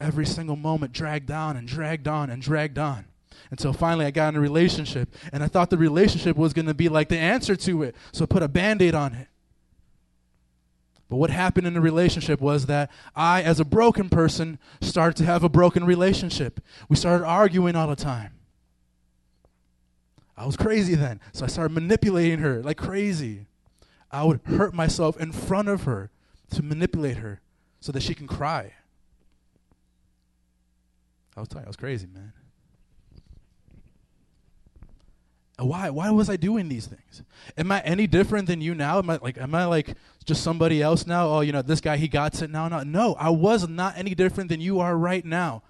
[0.00, 3.06] Every single moment dragged on and dragged on and dragged on.
[3.50, 6.74] Until finally I got in a relationship and I thought the relationship was going to
[6.74, 7.94] be like the answer to it.
[8.12, 9.28] So I put a band-aid on it.
[11.08, 15.24] But what happened in the relationship was that I, as a broken person, started to
[15.24, 16.60] have a broken relationship.
[16.88, 18.32] We started arguing all the time.
[20.36, 23.46] I was crazy then, so I started manipulating her like crazy.
[24.10, 26.10] I would hurt myself in front of her
[26.50, 27.40] to manipulate her
[27.80, 28.72] so that she can cry.
[31.36, 32.32] I was telling you, I was crazy, man.
[35.58, 35.88] Why?
[35.88, 37.22] Why was I doing these things?
[37.56, 38.98] Am I any different than you now?
[38.98, 39.94] Am I like am I like
[40.24, 41.28] just somebody else now?
[41.28, 42.68] Oh, you know, this guy he got it now.
[42.68, 45.62] No, no, I was not any different than you are right now.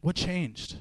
[0.00, 0.76] What changed?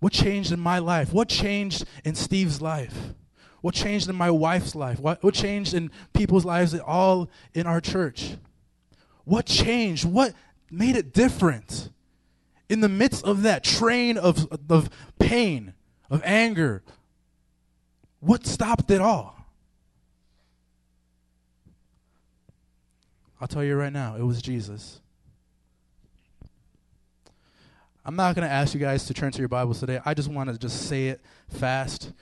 [0.00, 1.12] What changed in my life?
[1.12, 3.14] What changed in Steve's life?
[3.60, 5.00] What changed in my wife's life?
[5.00, 8.36] What, what changed in people's lives, all in our church?
[9.24, 10.04] What changed?
[10.04, 10.32] What
[10.70, 11.90] made it different?
[12.68, 15.74] In the midst of that train of, of pain,
[16.10, 16.82] of anger,
[18.20, 19.36] what stopped it all?
[23.40, 25.00] I'll tell you right now, it was Jesus.
[28.04, 30.00] I'm not going to ask you guys to turn to your Bibles today.
[30.04, 32.12] I just want to just say it fast.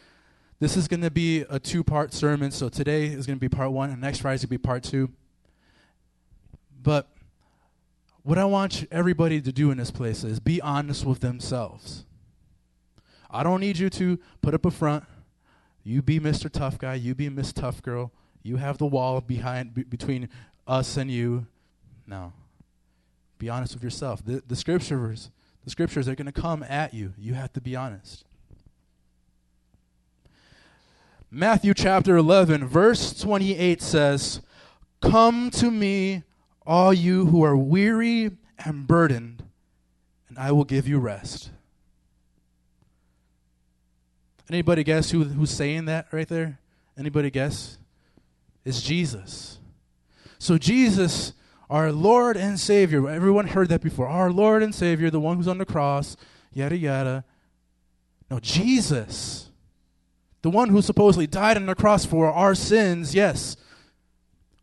[0.58, 2.50] This is going to be a two part sermon.
[2.50, 4.58] So today is going to be part one, and next Friday is going to be
[4.58, 5.10] part two.
[6.82, 7.08] But
[8.26, 12.04] what I want everybody to do in this place is be honest with themselves.
[13.30, 15.04] I don't need you to put up a front.
[15.84, 16.50] You be Mr.
[16.50, 16.94] Tough Guy.
[16.94, 18.10] You be Miss Tough Girl.
[18.42, 20.28] You have the wall behind between
[20.66, 21.46] us and you.
[22.04, 22.32] No.
[23.38, 24.24] Be honest with yourself.
[24.24, 25.30] The, the scriptures,
[25.64, 27.14] the scriptures are going to come at you.
[27.16, 28.24] You have to be honest.
[31.30, 34.40] Matthew chapter 11, verse 28 says,
[35.00, 36.24] Come to me,
[36.66, 38.32] all you who are weary
[38.64, 39.44] and burdened,
[40.28, 41.50] and I will give you rest.
[44.48, 46.58] Anybody guess who, who's saying that right there?
[46.98, 47.78] Anybody guess?
[48.64, 49.58] It's Jesus.
[50.38, 51.32] So Jesus,
[51.68, 54.08] our Lord and Savior, everyone heard that before.
[54.08, 56.16] Our Lord and Savior, the one who's on the cross,
[56.52, 57.24] yada yada.
[58.30, 59.50] No, Jesus,
[60.42, 63.56] the one who supposedly died on the cross for our sins, yes.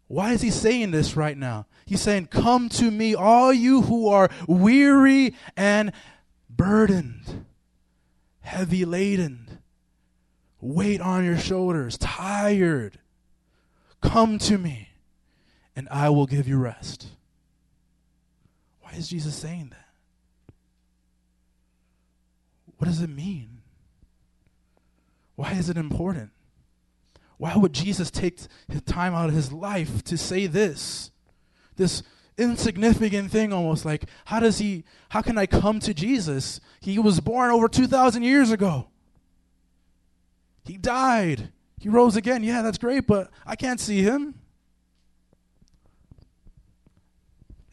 [0.07, 1.65] Why is he saying this right now?
[1.85, 5.91] He's saying, Come to me, all you who are weary and
[6.49, 7.45] burdened,
[8.41, 9.59] heavy laden,
[10.61, 12.99] weight on your shoulders, tired.
[14.01, 14.89] Come to me,
[15.75, 17.07] and I will give you rest.
[18.81, 19.83] Why is Jesus saying that?
[22.77, 23.61] What does it mean?
[25.35, 26.31] Why is it important?
[27.37, 28.39] Why would Jesus take
[28.85, 31.11] time out of his life to say this?
[31.75, 32.03] This
[32.35, 36.59] insignificant thing almost like how does he how can I come to Jesus?
[36.79, 38.87] He was born over 2000 years ago.
[40.65, 41.49] He died.
[41.79, 42.43] He rose again.
[42.43, 44.35] Yeah, that's great, but I can't see him.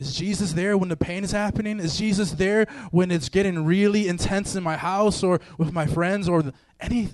[0.00, 1.78] Is Jesus there when the pain is happening?
[1.78, 6.26] Is Jesus there when it's getting really intense in my house or with my friends
[6.26, 6.42] or
[6.80, 7.10] any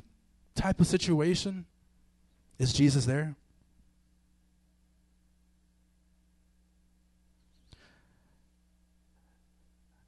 [0.54, 1.66] type of situation?
[2.58, 3.34] Is Jesus there?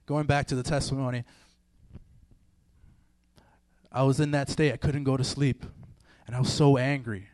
[0.09, 1.23] Going back to the testimony,
[3.93, 4.73] I was in that state.
[4.73, 5.67] I couldn't go to sleep.
[6.27, 7.29] And I was so angry.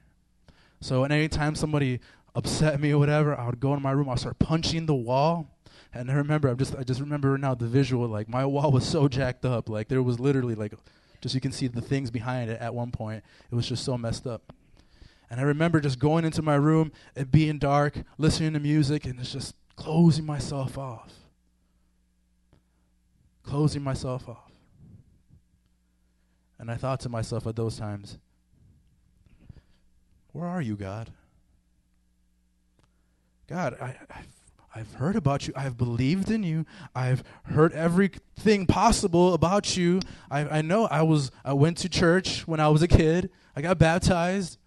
[0.80, 2.00] So, anytime somebody
[2.34, 5.56] upset me or whatever, I would go in my room, I'd start punching the wall.
[5.92, 8.08] And I remember, I'm just, I just remember now the visual.
[8.08, 9.68] Like, my wall was so jacked up.
[9.68, 10.74] Like, there was literally, like,
[11.20, 13.22] just you can see the things behind it at one point.
[13.52, 14.52] It was just so messed up.
[15.30, 19.22] And I remember just going into my room, and being dark, listening to music, and
[19.22, 21.12] just closing myself off.
[23.44, 24.52] Closing myself off.
[26.58, 28.18] And I thought to myself at those times,
[30.32, 31.10] where are you, God?
[33.46, 34.28] God, I, I've,
[34.74, 35.52] I've heard about you.
[35.54, 36.66] I've believed in you.
[36.94, 40.00] I've heard everything possible about you.
[40.30, 43.30] I, I know I was I went to church when I was a kid.
[43.54, 44.58] I got baptized.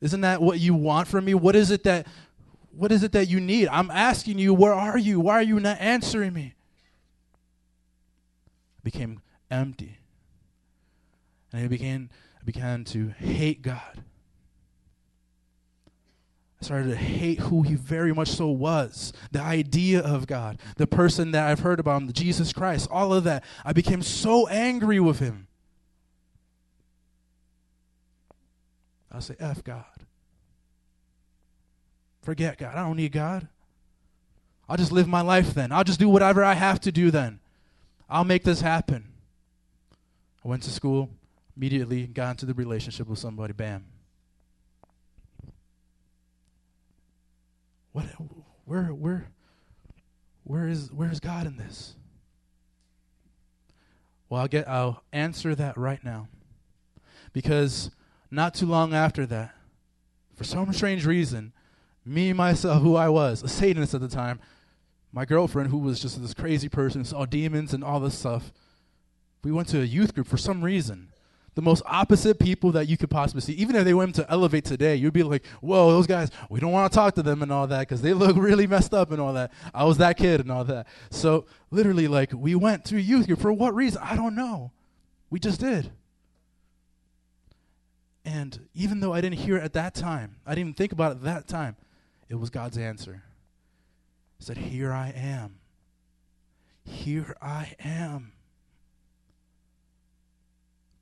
[0.00, 1.34] Isn't that what you want from me?
[1.34, 2.06] What is it that
[2.72, 3.68] what is it that you need?
[3.68, 5.20] I'm asking you, where are you?
[5.20, 6.54] Why are you not answering me?
[8.90, 9.20] I became
[9.52, 9.98] empty.
[11.52, 12.10] And I began
[12.40, 14.02] I began to hate God.
[16.60, 19.12] I started to hate who he very much so was.
[19.30, 23.22] The idea of God, the person that I've heard about him, Jesus Christ, all of
[23.24, 23.44] that.
[23.64, 25.46] I became so angry with him.
[29.12, 29.84] I'll say, F God.
[32.22, 32.74] Forget God.
[32.74, 33.46] I don't need God.
[34.68, 35.70] I'll just live my life then.
[35.70, 37.40] I'll just do whatever I have to do then.
[38.10, 39.06] I'll make this happen.
[40.44, 41.10] I went to school,
[41.56, 43.84] immediately got into the relationship with somebody, bam.
[47.92, 48.06] What
[48.64, 49.28] where where
[50.44, 51.94] where is where is God in this?
[54.28, 56.28] Well, I'll get I'll answer that right now.
[57.32, 57.90] Because
[58.30, 59.54] not too long after that,
[60.34, 61.52] for some strange reason,
[62.04, 64.40] me myself who I was, a Satanist at the time,
[65.12, 68.52] my girlfriend who was just this crazy person, saw demons and all this stuff.
[69.42, 71.10] We went to a youth group for some reason
[71.54, 73.52] the most opposite people that you could possibly see.
[73.54, 76.72] Even if they went to Elevate today, you'd be like, whoa, those guys, we don't
[76.72, 79.20] want to talk to them and all that because they look really messed up and
[79.20, 79.52] all that.
[79.74, 80.86] I was that kid and all that.
[81.10, 83.40] So literally, like, we went to youth group.
[83.40, 84.00] For what reason?
[84.02, 84.72] I don't know.
[85.28, 85.90] We just did.
[88.24, 91.14] And even though I didn't hear it at that time, I didn't think about it
[91.16, 91.76] at that time,
[92.28, 93.22] it was God's answer.
[94.40, 95.56] Said, Here I am.
[96.82, 98.32] Here I am.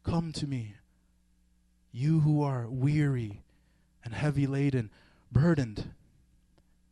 [0.03, 0.75] Come to me,
[1.93, 3.43] you who are weary
[4.05, 4.91] and heavy laden,
[5.31, 5.93] burdened,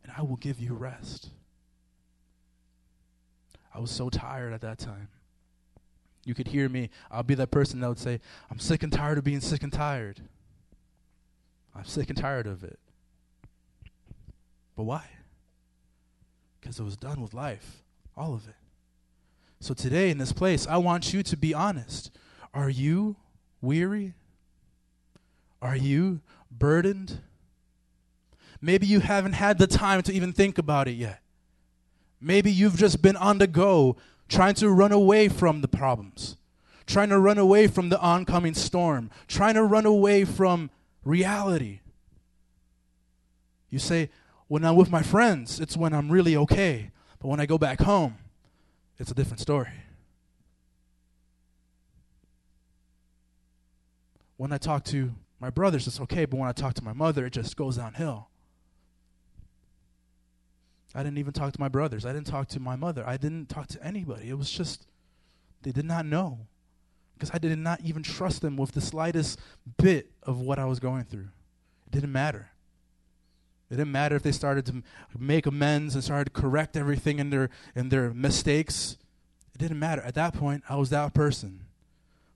[0.03, 1.29] and I will give you rest.
[3.73, 5.09] I was so tired at that time.
[6.23, 6.89] You could hear me.
[7.11, 9.71] I'll be that person that would say, I'm sick and tired of being sick and
[9.71, 10.21] tired.
[11.75, 12.79] I'm sick and tired of it.
[14.75, 15.09] But why?
[16.67, 17.81] Because it was done with life,
[18.17, 18.55] all of it.
[19.61, 22.11] So today in this place, I want you to be honest.
[22.53, 23.15] Are you
[23.61, 24.15] weary?
[25.61, 26.19] Are you
[26.51, 27.21] burdened?
[28.61, 31.21] Maybe you haven't had the time to even think about it yet.
[32.19, 33.95] Maybe you've just been on the go
[34.27, 36.35] trying to run away from the problems,
[36.85, 40.69] trying to run away from the oncoming storm, trying to run away from
[41.05, 41.79] reality.
[43.69, 44.09] You say,
[44.47, 46.91] when I'm with my friends, it's when I'm really okay.
[47.19, 48.15] But when I go back home,
[48.97, 49.71] it's a different story.
[54.37, 57.25] When I talk to my brothers, it's okay, but when I talk to my mother,
[57.25, 58.29] it just goes downhill.
[60.95, 62.05] I didn't even talk to my brothers.
[62.05, 63.03] I didn't talk to my mother.
[63.05, 64.29] I didn't talk to anybody.
[64.29, 64.87] It was just,
[65.63, 66.39] they did not know.
[67.13, 69.39] Because I did not even trust them with the slightest
[69.77, 71.29] bit of what I was going through.
[71.87, 72.51] It didn't matter.
[73.69, 74.83] It didn't matter if they started to
[75.17, 78.97] make amends and started to correct everything in their, in their mistakes.
[79.53, 80.01] It didn't matter.
[80.03, 81.65] At that point, I was that person.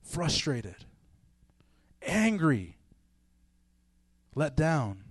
[0.04, 0.86] Frustrated
[2.04, 2.76] angry,
[4.36, 5.04] let down.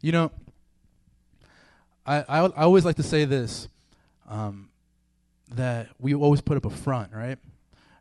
[0.00, 0.30] You know,
[2.06, 3.68] I, I, I always like to say this
[4.28, 4.70] um,
[5.54, 7.38] that we always put up a front, right?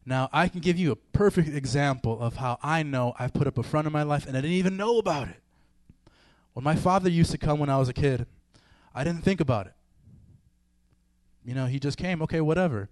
[0.06, 3.58] Now, I can give you a perfect example of how I know I've put up
[3.58, 5.42] a front in my life and I didn't even know about it.
[6.58, 8.26] When my father used to come when I was a kid,
[8.96, 9.74] I didn't think about it.
[11.46, 12.90] You know, he just came, okay, whatever.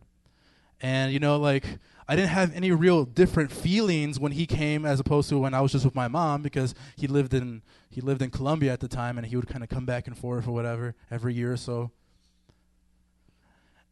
[0.82, 5.00] And, you know, like, I didn't have any real different feelings when he came as
[5.00, 8.22] opposed to when I was just with my mom because he lived in he lived
[8.22, 10.52] in Colombia at the time and he would kind of come back and forth or
[10.52, 11.90] whatever every year or so.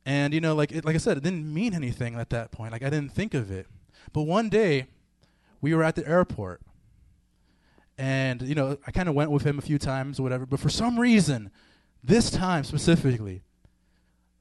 [0.06, 2.74] And you know, like it, like I said, it didn't mean anything at that point.
[2.74, 3.66] Like I didn't think of it.
[4.12, 4.86] But one day,
[5.62, 6.62] we were at the airport,
[7.98, 10.46] and you know, I kind of went with him a few times or whatever.
[10.46, 11.52] But for some reason,
[12.04, 13.44] this time specifically,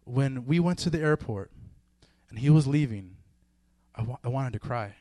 [0.04, 1.50] when we went to the airport,
[2.30, 3.16] and he was leaving,
[3.94, 4.94] I, wa- I wanted to cry.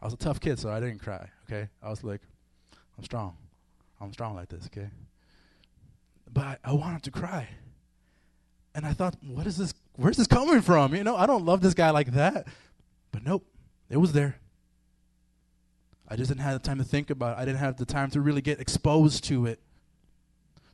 [0.00, 1.68] I was a tough kid, so I didn't cry, okay?
[1.82, 2.20] I was like,
[2.96, 3.36] I'm strong.
[4.00, 4.88] I'm strong like this, okay?
[6.32, 7.48] But I, I wanted to cry.
[8.74, 9.74] And I thought, what is this?
[9.96, 10.94] Where's this coming from?
[10.94, 12.46] You know, I don't love this guy like that.
[13.10, 13.44] But nope,
[13.90, 14.38] it was there.
[16.08, 17.40] I just didn't have the time to think about it.
[17.40, 19.60] I didn't have the time to really get exposed to it.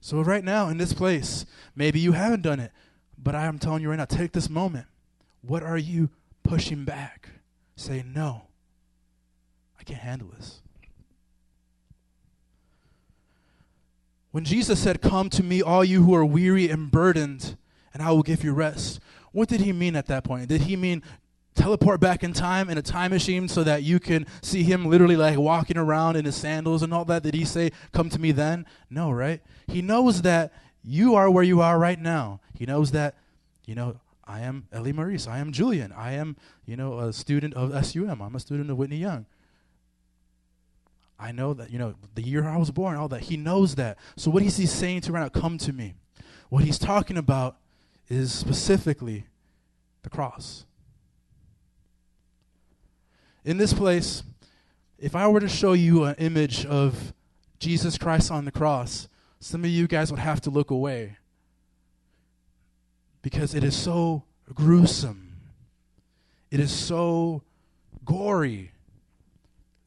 [0.00, 2.72] So, right now, in this place, maybe you haven't done it,
[3.18, 4.86] but I am telling you right now take this moment.
[5.40, 6.10] What are you
[6.42, 7.30] pushing back?
[7.76, 8.42] Say, no,
[9.80, 10.60] I can't handle this.
[14.30, 17.56] When Jesus said, Come to me, all you who are weary and burdened,
[17.92, 19.00] and I will give you rest,
[19.32, 20.48] what did he mean at that point?
[20.48, 21.02] Did he mean
[21.54, 25.16] teleport back in time in a time machine so that you can see him literally
[25.16, 27.22] like walking around in his sandals and all that?
[27.22, 28.66] Did he say, Come to me then?
[28.90, 29.40] No, right?
[29.66, 30.52] He knows that
[30.82, 32.40] you are where you are right now.
[32.52, 33.16] He knows that,
[33.64, 35.26] you know, I am Ellie Maurice.
[35.26, 35.92] I am Julian.
[35.92, 36.36] I am,
[36.66, 38.20] you know, a student of SUM.
[38.20, 39.26] I'm a student of Whitney Young.
[41.18, 43.22] I know that, you know, the year I was born, all that.
[43.22, 43.98] He knows that.
[44.16, 45.28] So what is he saying to right now?
[45.28, 45.94] Come to me.
[46.48, 47.56] What he's talking about
[48.08, 49.26] is specifically
[50.02, 50.66] the cross
[53.44, 54.22] in this place,
[54.98, 57.12] if I were to show you an image of
[57.58, 59.08] Jesus Christ on the cross,
[59.40, 61.18] some of you guys would have to look away
[63.20, 64.22] because it is so
[64.54, 65.36] gruesome.
[66.50, 67.42] It is so
[68.04, 68.70] gory.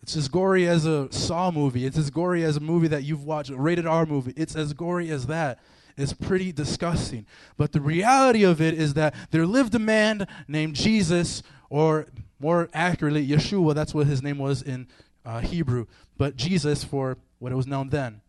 [0.02, 1.86] It's as gory as a Saw movie.
[1.86, 4.34] It's as gory as a movie that you've watched, a rated R movie.
[4.36, 5.60] It's as gory as that.
[5.98, 7.26] It's pretty disgusting.
[7.58, 12.08] But the reality of it is that there lived a man named Jesus, or
[12.40, 14.88] more accurately, Yeshua, that's what his name was in
[15.26, 15.88] uh, Hebrew,
[16.18, 18.22] but Jesus for what it was known then.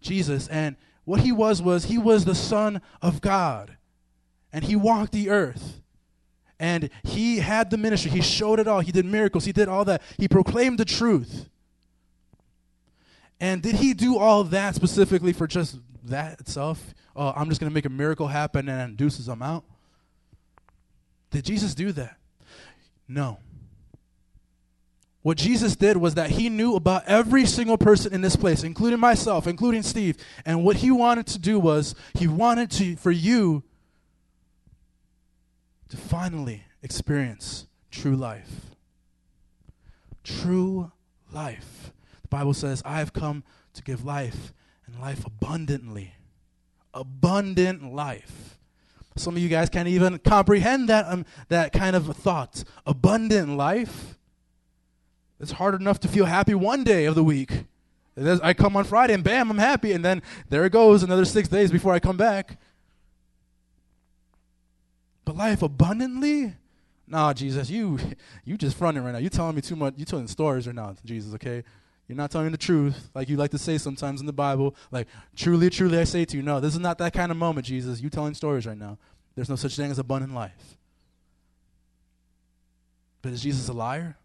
[0.00, 0.48] Jesus.
[0.48, 3.76] And what he was was he was the Son of God.
[4.52, 5.80] And he walked the earth.
[6.60, 8.12] And he had the ministry.
[8.12, 8.80] He showed it all.
[8.80, 9.44] He did miracles.
[9.44, 10.02] He did all that.
[10.18, 11.48] He proclaimed the truth.
[13.40, 16.94] And did he do all that specifically for just that itself?
[17.14, 19.64] Oh, I'm just going to make a miracle happen and deuces I'm out?
[21.30, 22.18] Did Jesus do that?
[23.08, 23.38] No.
[25.22, 28.98] What Jesus did was that he knew about every single person in this place, including
[28.98, 30.16] myself, including Steve.
[30.44, 33.62] And what he wanted to do was he wanted to for you
[35.88, 38.74] to finally experience true life.
[40.24, 40.90] True
[41.32, 41.92] life.
[42.22, 43.44] The Bible says, I have come
[43.74, 44.52] to give life
[44.92, 46.14] and life abundantly.
[46.94, 48.58] Abundant life.
[49.16, 52.64] Some of you guys can't even comprehend that, um, that kind of thought.
[52.86, 54.18] Abundant life.
[55.40, 57.64] It's hard enough to feel happy one day of the week.
[58.16, 59.92] I come on Friday and bam, I'm happy.
[59.92, 62.58] And then there it goes, another six days before I come back.
[65.24, 66.54] But life abundantly?
[67.06, 67.98] Nah, Jesus, you
[68.44, 69.18] you just fronting right now.
[69.18, 69.94] You telling me too much.
[69.96, 71.64] You telling stories right now, Jesus, okay?
[72.12, 74.76] You're not telling the truth, like you like to say sometimes in the Bible.
[74.90, 77.64] Like, truly, truly, I say to you, no, this is not that kind of moment,
[77.64, 78.02] Jesus.
[78.02, 78.98] You telling stories right now.
[79.34, 80.76] There's no such thing as abundant life.
[83.22, 84.18] But is Jesus a liar?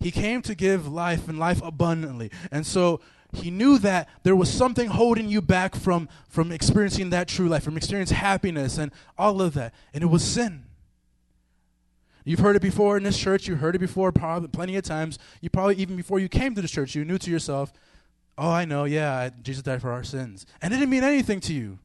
[0.00, 2.30] He came to give life and life abundantly.
[2.50, 3.02] And so
[3.34, 7.62] he knew that there was something holding you back from, from experiencing that true life,
[7.62, 9.74] from experiencing happiness and all of that.
[9.92, 10.64] And it was sin.
[12.24, 13.48] You've heard it before in this church.
[13.48, 15.18] You heard it before probably plenty of times.
[15.40, 17.72] You probably even before you came to this church, you knew to yourself,
[18.38, 18.84] "Oh, I know.
[18.84, 21.78] Yeah, Jesus died for our sins." And it didn't mean anything to you.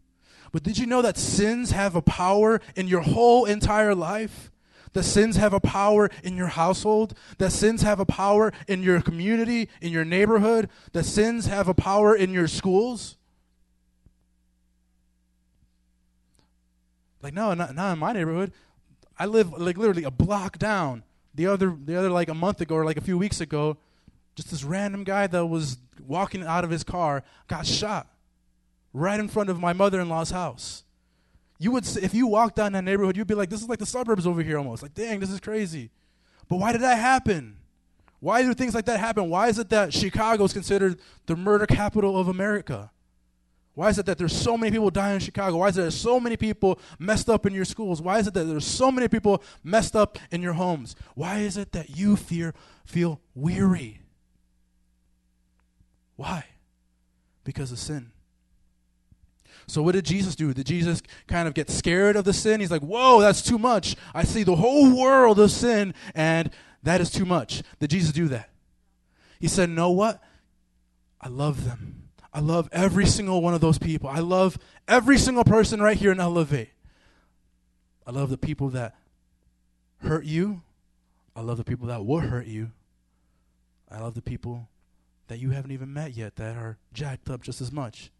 [0.51, 4.51] But did you know that sins have a power in your whole entire life?
[4.93, 9.01] That sins have a power in your household, that sins have a power in your
[9.01, 13.17] community, in your neighborhood, that sins have a power in your schools.
[17.21, 18.53] Like, no, not, not in my neighborhood.
[19.19, 21.03] I live like literally a block down.
[21.33, 23.77] The other the other like a month ago or like a few weeks ago,
[24.35, 28.07] just this random guy that was walking out of his car got shot
[28.93, 30.83] right in front of my mother-in-law's house.
[31.59, 33.85] You would if you walked down that neighborhood, you'd be like, this is like the
[33.85, 34.83] suburbs over here almost.
[34.83, 35.89] Like, dang, this is crazy.
[36.47, 37.57] But why did that happen?
[38.19, 39.29] Why do things like that happen?
[39.29, 42.91] Why is it that Chicago is considered the murder capital of America?
[43.77, 45.57] Why is it that there's so many people dying in Chicago?
[45.57, 48.01] Why is it there's so many people messed up in your schools?
[48.01, 50.95] Why is it that there's so many people messed up in your homes?
[51.13, 52.55] Why is it that you fear,
[52.85, 54.01] feel weary?
[56.15, 56.45] Why?
[57.43, 58.09] Because of sin.
[59.67, 60.55] So what did Jesus do?
[60.55, 62.61] Did Jesus kind of get scared of the sin?
[62.61, 63.95] He's like, "Whoa, that's too much.
[64.11, 66.49] I see the whole world of sin and
[66.81, 68.49] that is too much." Did Jesus do that?
[69.39, 70.19] He said, "Know what?
[71.21, 71.96] I love them."
[72.37, 74.07] I love every single one of those people.
[74.07, 76.69] I love every single person right here in Elevate.
[78.05, 78.93] I love the people that
[80.03, 80.61] hurt you.
[81.35, 82.69] I love the people that will hurt you.
[83.89, 84.67] I love the people
[85.29, 88.11] that you haven't even met yet that are jacked up just as much.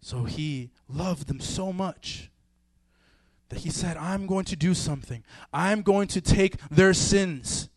[0.00, 2.32] So he loved them so much
[3.48, 5.22] that he said, I'm going to do something.
[5.54, 7.68] I'm going to take their sins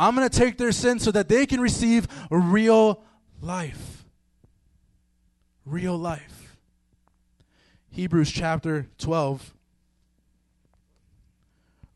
[0.00, 3.02] I'm going to take their sins so that they can receive real
[3.40, 4.04] life.
[5.64, 6.56] Real life.
[7.90, 9.52] Hebrews chapter 12,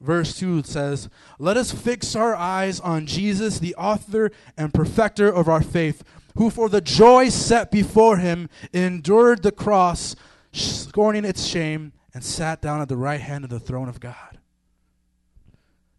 [0.00, 5.48] verse 2 says, Let us fix our eyes on Jesus, the author and perfecter of
[5.48, 6.02] our faith,
[6.36, 10.16] who for the joy set before him endured the cross,
[10.52, 14.38] scorning its shame, and sat down at the right hand of the throne of God.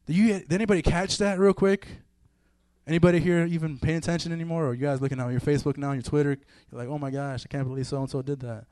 [0.06, 1.88] Did, you, did anybody catch that real quick?
[2.88, 4.68] Anybody here even paying attention anymore?
[4.68, 6.38] Or you guys looking at your Facebook now, your Twitter?
[6.72, 8.66] You're like, oh my gosh, I can't believe so and so did that.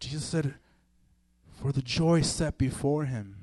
[0.00, 0.54] Jesus said,
[1.60, 3.36] for the joy set before him.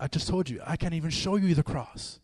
[0.00, 2.18] I just told you, I can't even show you the cross.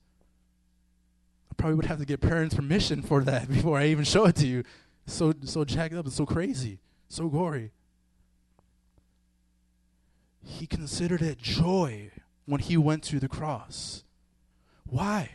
[1.51, 4.37] I probably would have to get parents' permission for that before I even show it
[4.37, 4.65] to you.
[5.07, 7.73] So so jacked up, it's so crazy, so gory.
[10.45, 12.11] He considered it joy
[12.49, 14.05] when he went to the cross.
[14.87, 15.31] Why?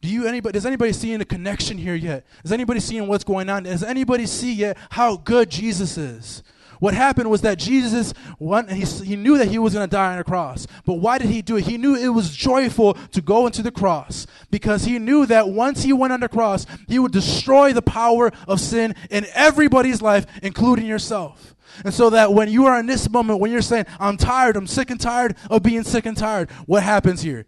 [0.00, 2.24] Do you anybody does anybody seeing a connection here yet?
[2.44, 3.64] Is anybody seeing what's going on?
[3.64, 6.44] Does anybody see yet how good Jesus is?
[6.80, 10.12] What happened was that Jesus went, he, he knew that he was going to die
[10.12, 10.66] on a cross.
[10.84, 11.64] But why did he do it?
[11.64, 15.82] He knew it was joyful to go into the cross because he knew that once
[15.82, 20.26] he went on the cross, he would destroy the power of sin in everybody's life,
[20.42, 21.54] including yourself.
[21.84, 24.66] And so that when you are in this moment, when you're saying, I'm tired, I'm
[24.66, 27.46] sick and tired of being sick and tired, what happens here?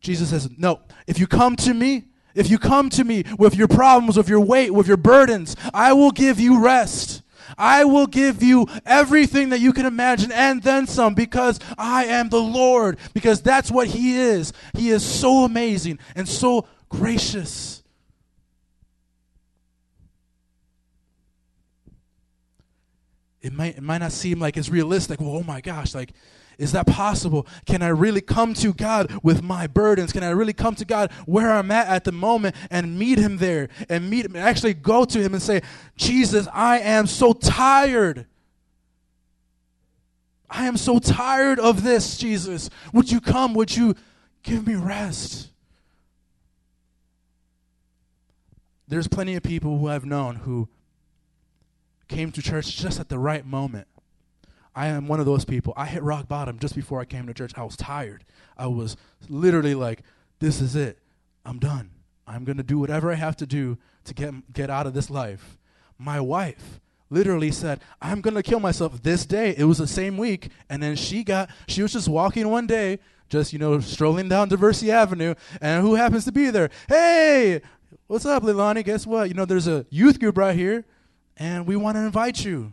[0.00, 3.68] Jesus says, No, if you come to me, if you come to me with your
[3.68, 7.22] problems, with your weight, with your burdens, I will give you rest.
[7.56, 12.28] I will give you everything that you can imagine and then some because I am
[12.28, 14.52] the Lord, because that's what He is.
[14.76, 17.82] He is so amazing and so gracious.
[23.40, 25.20] It might, it might not seem like it's realistic.
[25.20, 26.12] Well, oh my gosh, like
[26.58, 27.46] is that possible?
[27.66, 30.12] Can I really come to God with my burdens?
[30.12, 33.38] Can I really come to God where I'm at at the moment and meet Him
[33.38, 35.62] there and meet Him, actually go to Him and say,
[35.96, 38.26] Jesus, I am so tired.
[40.50, 42.70] I am so tired of this, Jesus.
[42.92, 43.54] Would you come?
[43.54, 43.94] Would you
[44.42, 45.50] give me rest?
[48.88, 50.68] There's plenty of people who I've known who
[52.08, 53.86] came to church just at the right moment
[54.78, 55.74] I am one of those people.
[55.76, 57.50] I hit rock bottom just before I came to church.
[57.56, 58.24] I was tired.
[58.56, 58.96] I was
[59.28, 60.02] literally like,
[60.38, 61.00] this is it.
[61.44, 61.90] I'm done.
[62.28, 65.10] I'm going to do whatever I have to do to get, get out of this
[65.10, 65.58] life.
[65.98, 66.78] My wife
[67.10, 69.52] literally said, I'm going to kill myself this day.
[69.58, 70.50] It was the same week.
[70.70, 74.48] And then she got, she was just walking one day, just, you know, strolling down
[74.48, 75.34] Diversey Avenue.
[75.60, 76.70] And who happens to be there?
[76.86, 77.62] Hey,
[78.06, 78.84] what's up, Leilani?
[78.84, 79.26] Guess what?
[79.26, 80.84] You know, there's a youth group right here,
[81.36, 82.72] and we want to invite you.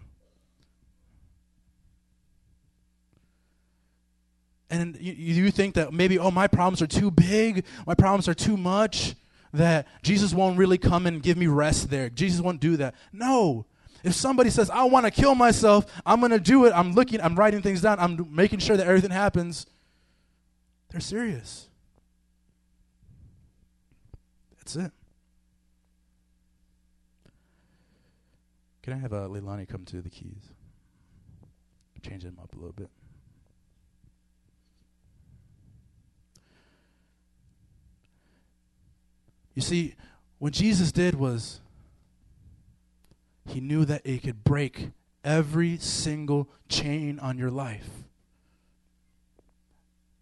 [4.69, 8.33] And you, you think that maybe, oh, my problems are too big, my problems are
[8.33, 9.15] too much,
[9.53, 12.09] that Jesus won't really come and give me rest there.
[12.09, 12.95] Jesus won't do that.
[13.13, 13.65] No.
[14.03, 16.73] If somebody says, I want to kill myself, I'm going to do it.
[16.75, 19.65] I'm looking, I'm writing things down, I'm making sure that everything happens.
[20.89, 21.67] They're serious.
[24.57, 24.91] That's it.
[28.83, 30.51] Can I have uh, Leilani come to the keys?
[32.03, 32.89] Change them up a little bit.
[39.55, 39.95] You see,
[40.37, 41.61] what Jesus did was
[43.47, 44.89] he knew that it could break
[45.23, 47.89] every single chain on your life.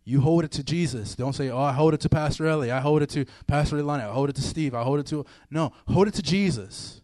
[0.05, 1.15] You hold it to Jesus.
[1.15, 2.71] Don't say, oh, I hold it to Pastor Ellie.
[2.71, 4.01] I hold it to Pastor Ilana.
[4.01, 4.75] I hold it to Steve.
[4.75, 5.25] I hold it to.
[5.49, 7.01] No, hold it to Jesus.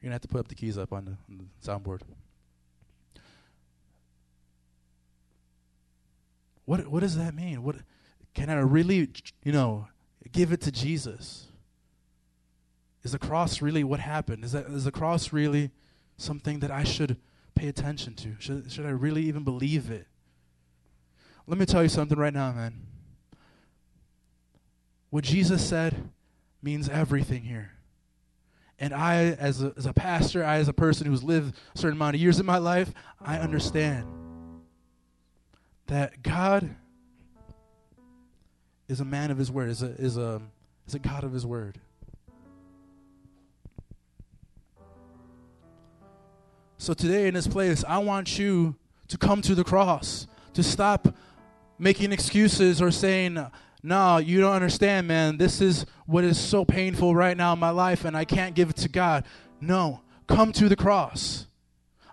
[0.00, 2.02] You're going to have to put up the keys up on the, on the soundboard.
[6.66, 7.62] What, what does that mean?
[7.62, 7.76] What,
[8.34, 9.08] can I really,
[9.44, 9.88] you know,
[10.32, 11.46] give it to Jesus?
[13.02, 14.44] Is the cross really what happened?
[14.44, 15.70] Is, that, is the cross really
[16.16, 17.16] something that I should
[17.54, 18.34] pay attention to?
[18.38, 20.06] Should, should I really even believe it?
[21.46, 22.80] Let me tell you something right now, man.
[25.10, 26.10] What Jesus said
[26.62, 27.72] means everything here.
[28.78, 31.96] And I, as a, as a pastor, I, as a person who's lived a certain
[31.96, 34.06] amount of years in my life, I understand
[35.86, 36.74] that God
[38.88, 40.40] is a man of his word, is a, is a,
[40.86, 41.78] is a God of his word.
[46.76, 48.74] So today in this place, I want you
[49.08, 51.14] to come to the cross, to stop
[51.78, 53.38] making excuses or saying,
[53.82, 55.36] no, you don't understand, man.
[55.36, 58.70] This is what is so painful right now in my life, and I can't give
[58.70, 59.24] it to God.
[59.60, 61.46] No, come to the cross.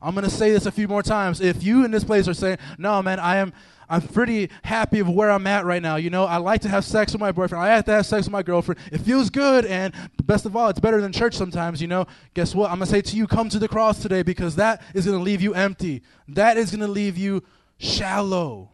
[0.02, 1.40] I'm going to say this a few more times.
[1.40, 3.54] If you in this place are saying, "No, man, I am
[3.92, 5.98] I'm pretty happy of where I'm at right now.
[5.98, 7.62] You know, I like to have sex with my boyfriend.
[7.62, 8.80] I have to have sex with my girlfriend.
[8.90, 11.82] It feels good, and best of all, it's better than church sometimes.
[11.82, 12.72] You know, guess what?
[12.72, 15.42] I'm gonna say to you, come to the cross today because that is gonna leave
[15.42, 16.04] you empty.
[16.30, 17.44] That is gonna leave you
[17.80, 18.70] shallow.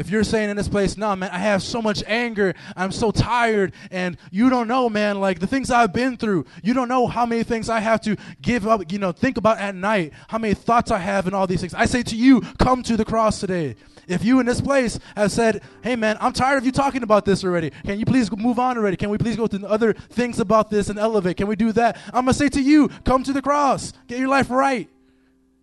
[0.00, 2.54] If you're saying in this place, no, man, I have so much anger.
[2.74, 3.74] I'm so tired.
[3.90, 6.46] And you don't know, man, like the things I've been through.
[6.62, 9.58] You don't know how many things I have to give up, you know, think about
[9.58, 11.74] at night, how many thoughts I have and all these things.
[11.74, 13.76] I say to you, come to the cross today.
[14.10, 17.24] If you in this place have said, hey, man, I'm tired of you talking about
[17.24, 17.70] this already.
[17.84, 18.96] Can you please move on already?
[18.96, 21.36] Can we please go to other things about this and elevate?
[21.36, 21.96] Can we do that?
[22.06, 23.92] I'm going to say to you, come to the cross.
[24.08, 24.88] Get your life right.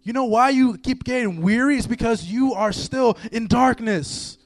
[0.03, 1.77] You know why you keep getting weary?
[1.77, 4.37] It's because you are still in darkness.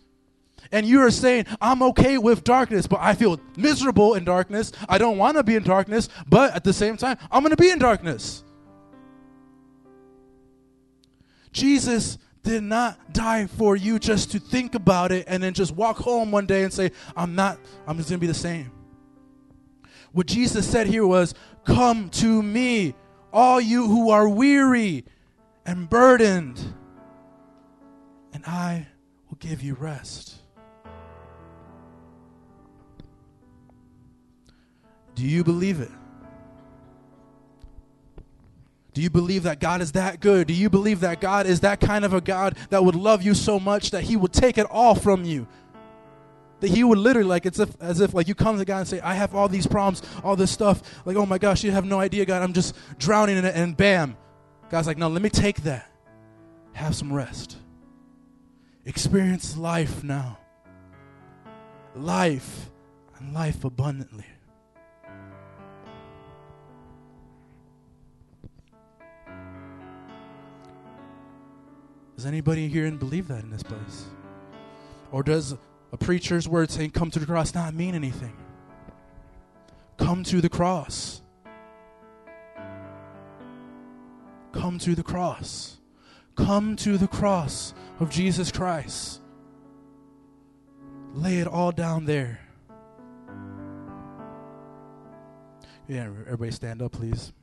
[0.71, 4.71] And you are saying, I'm okay with darkness, but I feel miserable in darkness.
[4.89, 7.61] I don't want to be in darkness, but at the same time, I'm going to
[7.61, 8.43] be in darkness.
[11.51, 15.97] Jesus did not die for you just to think about it and then just walk
[15.97, 18.71] home one day and say, I'm not, I'm just to be the same.
[20.11, 21.33] What Jesus said here was,
[21.63, 22.95] Come to me,
[23.31, 25.05] all you who are weary
[25.65, 26.59] and burdened,
[28.33, 28.87] and I
[29.29, 30.35] will give you rest.
[35.15, 35.91] Do you believe it?
[38.93, 40.47] Do you believe that God is that good?
[40.47, 43.33] Do you believe that God is that kind of a God that would love you
[43.33, 45.47] so much that he would take it all from you?
[46.59, 48.87] That he would literally like it's if, as if like you come to God and
[48.87, 50.81] say, I have all these problems, all this stuff.
[51.05, 52.43] Like, oh my gosh, you have no idea, God.
[52.43, 54.17] I'm just drowning in it, and bam.
[54.69, 55.89] God's like, no, let me take that.
[56.73, 57.57] Have some rest.
[58.85, 60.37] Experience life now.
[61.95, 62.69] Life
[63.17, 64.25] and life abundantly.
[72.21, 74.05] Does anybody here believe that in this place?
[75.11, 75.55] Or does
[75.91, 78.37] a preacher's word saying, Come to the cross, not mean anything?
[79.97, 81.23] Come to the cross.
[84.51, 85.79] Come to the cross.
[86.35, 89.19] Come to the cross of Jesus Christ.
[91.15, 92.39] Lay it all down there.
[95.87, 97.33] Yeah, everybody stand up, please.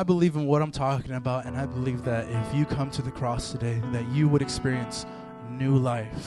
[0.00, 3.02] I believe in what I'm talking about, and I believe that if you come to
[3.02, 5.04] the cross today, that you would experience
[5.50, 6.26] new life.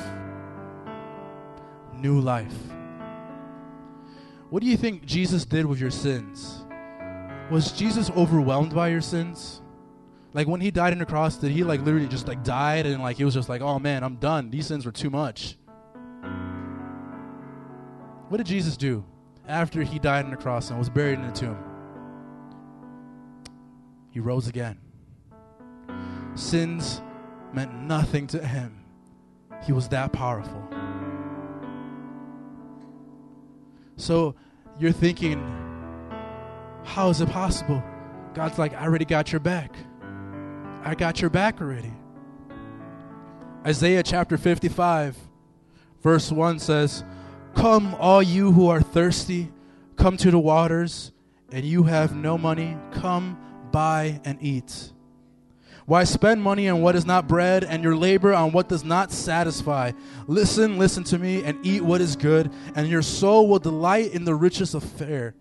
[1.95, 2.53] New life.
[4.51, 6.67] What do you think Jesus did with your sins?
[7.49, 9.63] Was Jesus overwhelmed by your sins?
[10.33, 13.01] Like when he died on the cross, did he like literally just like died and
[13.01, 14.51] like he was just like, oh man, I'm done.
[14.51, 15.57] These sins were too much.
[18.29, 19.03] What did Jesus do
[19.47, 21.72] after he died on the cross and was buried in the tomb?
[24.13, 24.77] He rose again.
[26.35, 27.01] Sins
[27.51, 28.85] meant nothing to him.
[29.65, 30.63] He was that powerful.
[33.95, 34.35] So
[34.77, 35.41] you're thinking,
[36.83, 37.83] how is it possible?
[38.35, 39.75] God's like, I already got your back.
[40.83, 41.93] I got your back already.
[43.65, 45.17] Isaiah chapter 55,
[46.03, 47.03] verse 1 says,
[47.55, 49.51] Come, all you who are thirsty,
[49.95, 51.11] come to the waters,
[51.51, 53.39] and you have no money, come
[53.73, 54.93] buy and eat.
[55.85, 59.11] Why spend money on what is not bread and your labor on what does not
[59.11, 59.91] satisfy?
[60.27, 64.23] Listen, listen to me, and eat what is good, and your soul will delight in
[64.23, 65.35] the richest of fare.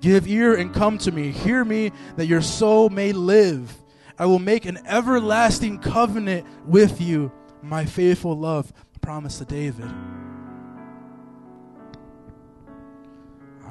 [0.00, 1.32] Give ear and come to me.
[1.32, 3.74] Hear me, that your soul may live.
[4.18, 9.90] I will make an everlasting covenant with you, my faithful love, promise to David.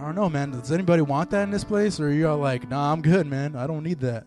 [0.01, 0.49] I don't know, man.
[0.49, 1.99] Does anybody want that in this place?
[1.99, 3.55] Or are you all like, nah, I'm good, man.
[3.55, 4.25] I don't need that.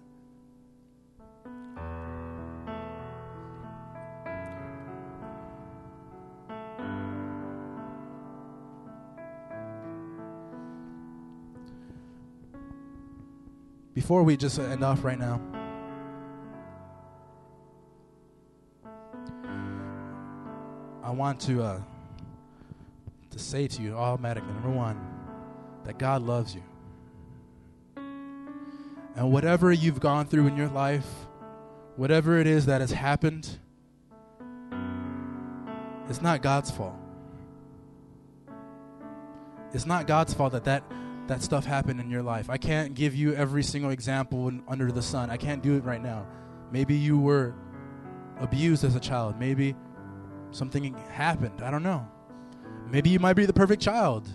[13.94, 15.40] Before we just end off right now,
[21.02, 21.80] I want to uh,
[23.30, 25.13] to say to you automatically, number one,
[25.84, 26.62] that God loves you.
[29.16, 31.06] And whatever you've gone through in your life,
[31.96, 33.58] whatever it is that has happened,
[36.08, 36.96] It's not God's fault.
[39.72, 40.84] It's not God's fault that that,
[41.28, 42.50] that stuff happened in your life.
[42.50, 45.30] I can't give you every single example under the sun.
[45.30, 46.26] I can't do it right now.
[46.70, 47.54] Maybe you were
[48.38, 49.38] abused as a child.
[49.38, 49.74] Maybe
[50.50, 51.62] something happened.
[51.62, 52.06] I don't know.
[52.90, 54.28] Maybe you might be the perfect child.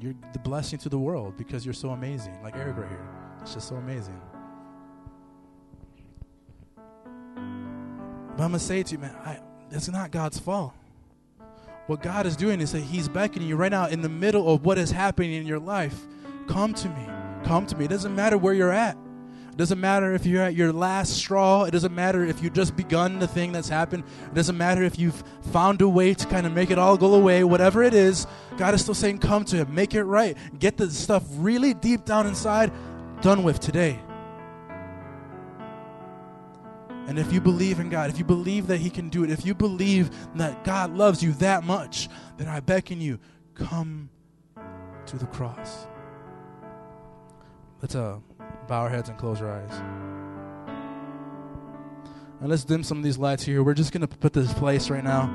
[0.00, 2.42] You're the blessing to the world because you're so amazing.
[2.42, 3.08] Like Eric right here.
[3.40, 4.20] It's just so amazing.
[6.74, 9.38] But I'm going to say to you, man, I,
[9.70, 10.74] it's not God's fault.
[11.86, 14.64] What God is doing is that He's beckoning you right now in the middle of
[14.64, 16.06] what is happening in your life.
[16.48, 17.06] Come to me.
[17.44, 17.84] Come to me.
[17.86, 18.98] It doesn't matter where you're at.
[19.56, 21.64] It doesn't matter if you're at your last straw.
[21.64, 24.04] It doesn't matter if you've just begun the thing that's happened.
[24.26, 27.14] It doesn't matter if you've found a way to kind of make it all go
[27.14, 27.42] away.
[27.42, 28.26] Whatever it is,
[28.58, 29.74] God is still saying, Come to Him.
[29.74, 30.36] Make it right.
[30.58, 32.70] Get the stuff really deep down inside
[33.22, 33.98] done with today.
[37.06, 39.46] And if you believe in God, if you believe that He can do it, if
[39.46, 43.18] you believe that God loves you that much, then I beckon you,
[43.54, 44.10] come
[45.06, 45.86] to the cross.
[47.80, 48.18] Let's uh,
[48.68, 49.82] bow our heads and close our eyes.
[52.40, 53.62] And let's dim some of these lights here.
[53.62, 55.30] We're just going to put this place right now.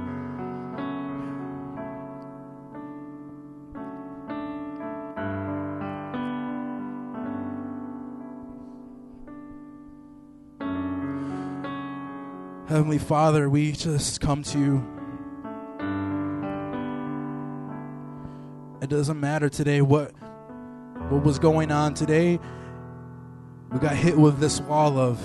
[12.67, 14.87] Heavenly Father, we just come to you.
[18.81, 20.13] It doesn't matter today what
[21.09, 22.39] what was going on today.
[23.71, 25.17] We got hit with this wall of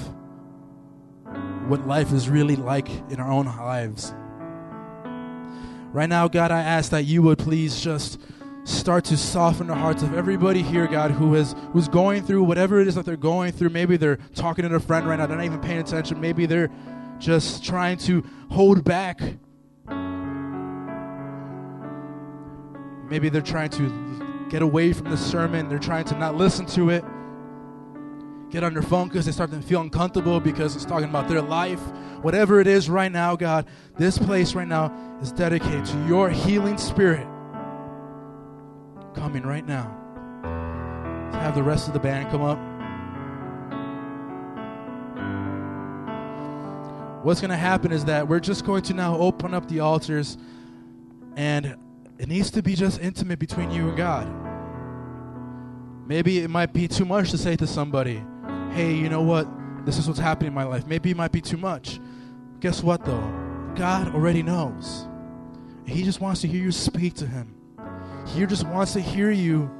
[1.68, 4.14] what life is really like in our own lives.
[5.92, 8.20] Right now, God, I ask that you would please just
[8.62, 12.80] start to soften the hearts of everybody here, God, who is who's going through whatever
[12.80, 13.70] it is that they're going through.
[13.70, 16.20] Maybe they're talking to their friend right now, they're not even paying attention.
[16.20, 16.70] Maybe they're
[17.18, 19.20] just trying to hold back.
[23.08, 25.68] Maybe they're trying to get away from the sermon.
[25.68, 27.04] They're trying to not listen to it.
[28.50, 31.42] Get on their phone because they start to feel uncomfortable because it's talking about their
[31.42, 31.80] life.
[32.22, 33.66] Whatever it is right now, God,
[33.98, 37.26] this place right now is dedicated to your healing spirit
[39.14, 39.92] coming right now.
[41.32, 42.58] Have the rest of the band come up.
[47.26, 50.38] what's going to happen is that we're just going to now open up the altars
[51.34, 51.76] and
[52.18, 54.28] it needs to be just intimate between you and God.
[56.06, 58.22] Maybe it might be too much to say to somebody,
[58.76, 59.48] hey, you know what?
[59.86, 60.86] This is what's happening in my life.
[60.86, 61.98] Maybe it might be too much.
[62.60, 63.72] Guess what, though?
[63.74, 65.08] God already knows.
[65.86, 67.54] He just wants to hear you speak to Him.
[68.26, 69.70] He just wants to hear you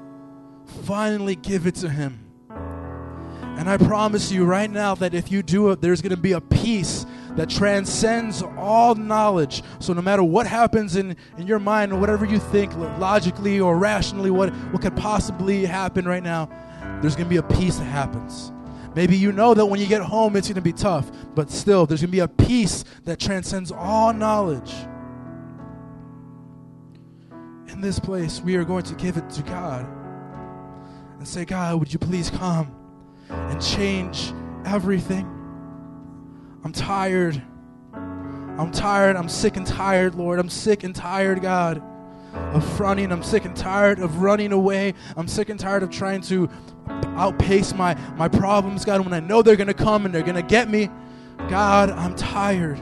[0.85, 2.20] finally give it to Him.
[2.48, 6.32] And I promise you right now that if you do it, there's going to be
[6.32, 9.62] a peace that transcends all knowledge.
[9.78, 13.77] So no matter what happens in, in your mind or whatever you think logically or
[13.77, 16.48] rationally, what, what could possibly happen right now,
[17.02, 18.52] there's going to be a peace that happens.
[18.97, 21.85] Maybe you know that when you get home it's going to be tough, but still,
[21.85, 24.73] there's going to be a peace that transcends all knowledge.
[27.68, 29.86] In this place, we are going to give it to God
[31.18, 32.74] and say, God, would you please come
[33.28, 34.32] and change
[34.64, 35.27] everything?
[36.64, 37.43] I'm tired.
[37.93, 39.16] I'm tired.
[39.16, 40.39] I'm sick and tired, Lord.
[40.39, 41.82] I'm sick and tired, God,
[42.32, 43.12] of running.
[43.12, 44.94] I'm sick and tired of running away.
[45.18, 46.48] I'm sick and tired of trying to
[46.88, 50.36] outpace my, my problems, God, when I know they're going to come and they're going
[50.36, 50.90] to get me.
[51.48, 52.80] God, I'm tired.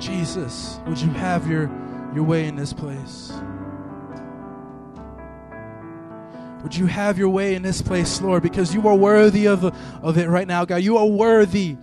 [0.00, 1.70] Jesus, would you have your,
[2.14, 3.32] your way in this place?
[6.62, 9.64] Would you have your way in this place, Lord, because you are worthy of,
[10.02, 10.76] of it right now, God.
[10.76, 11.76] You are worthy.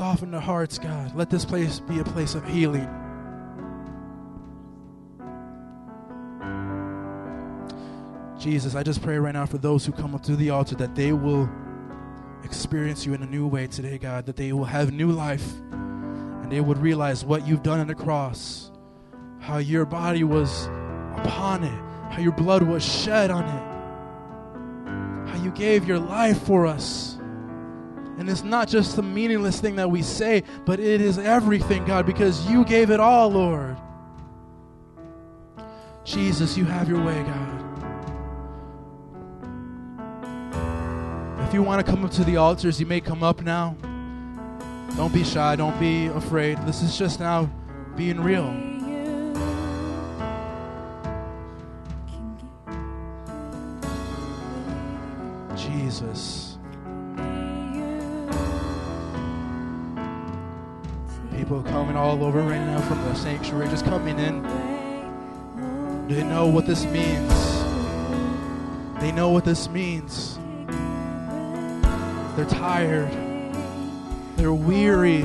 [0.00, 1.14] Soften the hearts, God.
[1.14, 2.88] Let this place be a place of healing.
[8.38, 10.94] Jesus, I just pray right now for those who come up to the altar that
[10.94, 11.50] they will
[12.44, 16.50] experience you in a new way today, God, that they will have new life and
[16.50, 18.70] they would realize what you've done on the cross,
[19.38, 20.64] how your body was
[21.16, 26.64] upon it, how your blood was shed on it, how you gave your life for
[26.64, 27.18] us.
[28.20, 32.04] And it's not just the meaningless thing that we say, but it is everything, God,
[32.04, 33.78] because you gave it all, Lord.
[36.04, 37.64] Jesus, you have your way, God.
[41.48, 43.74] If you want to come up to the altars, you may come up now.
[44.96, 46.58] Don't be shy, don't be afraid.
[46.66, 47.50] This is just now
[47.96, 48.52] being real.
[55.56, 56.39] Jesus.
[61.50, 64.40] People coming all over right now from the sanctuary, just coming in.
[66.06, 67.28] They know what this means.
[69.00, 70.38] They know what this means.
[72.36, 73.10] They're tired.
[74.36, 75.22] They're weary.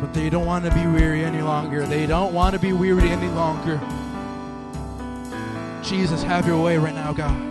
[0.00, 1.84] But they don't want to be weary any longer.
[1.84, 3.78] They don't want to be weary any longer.
[5.82, 7.49] Jesus, have your way right now, God.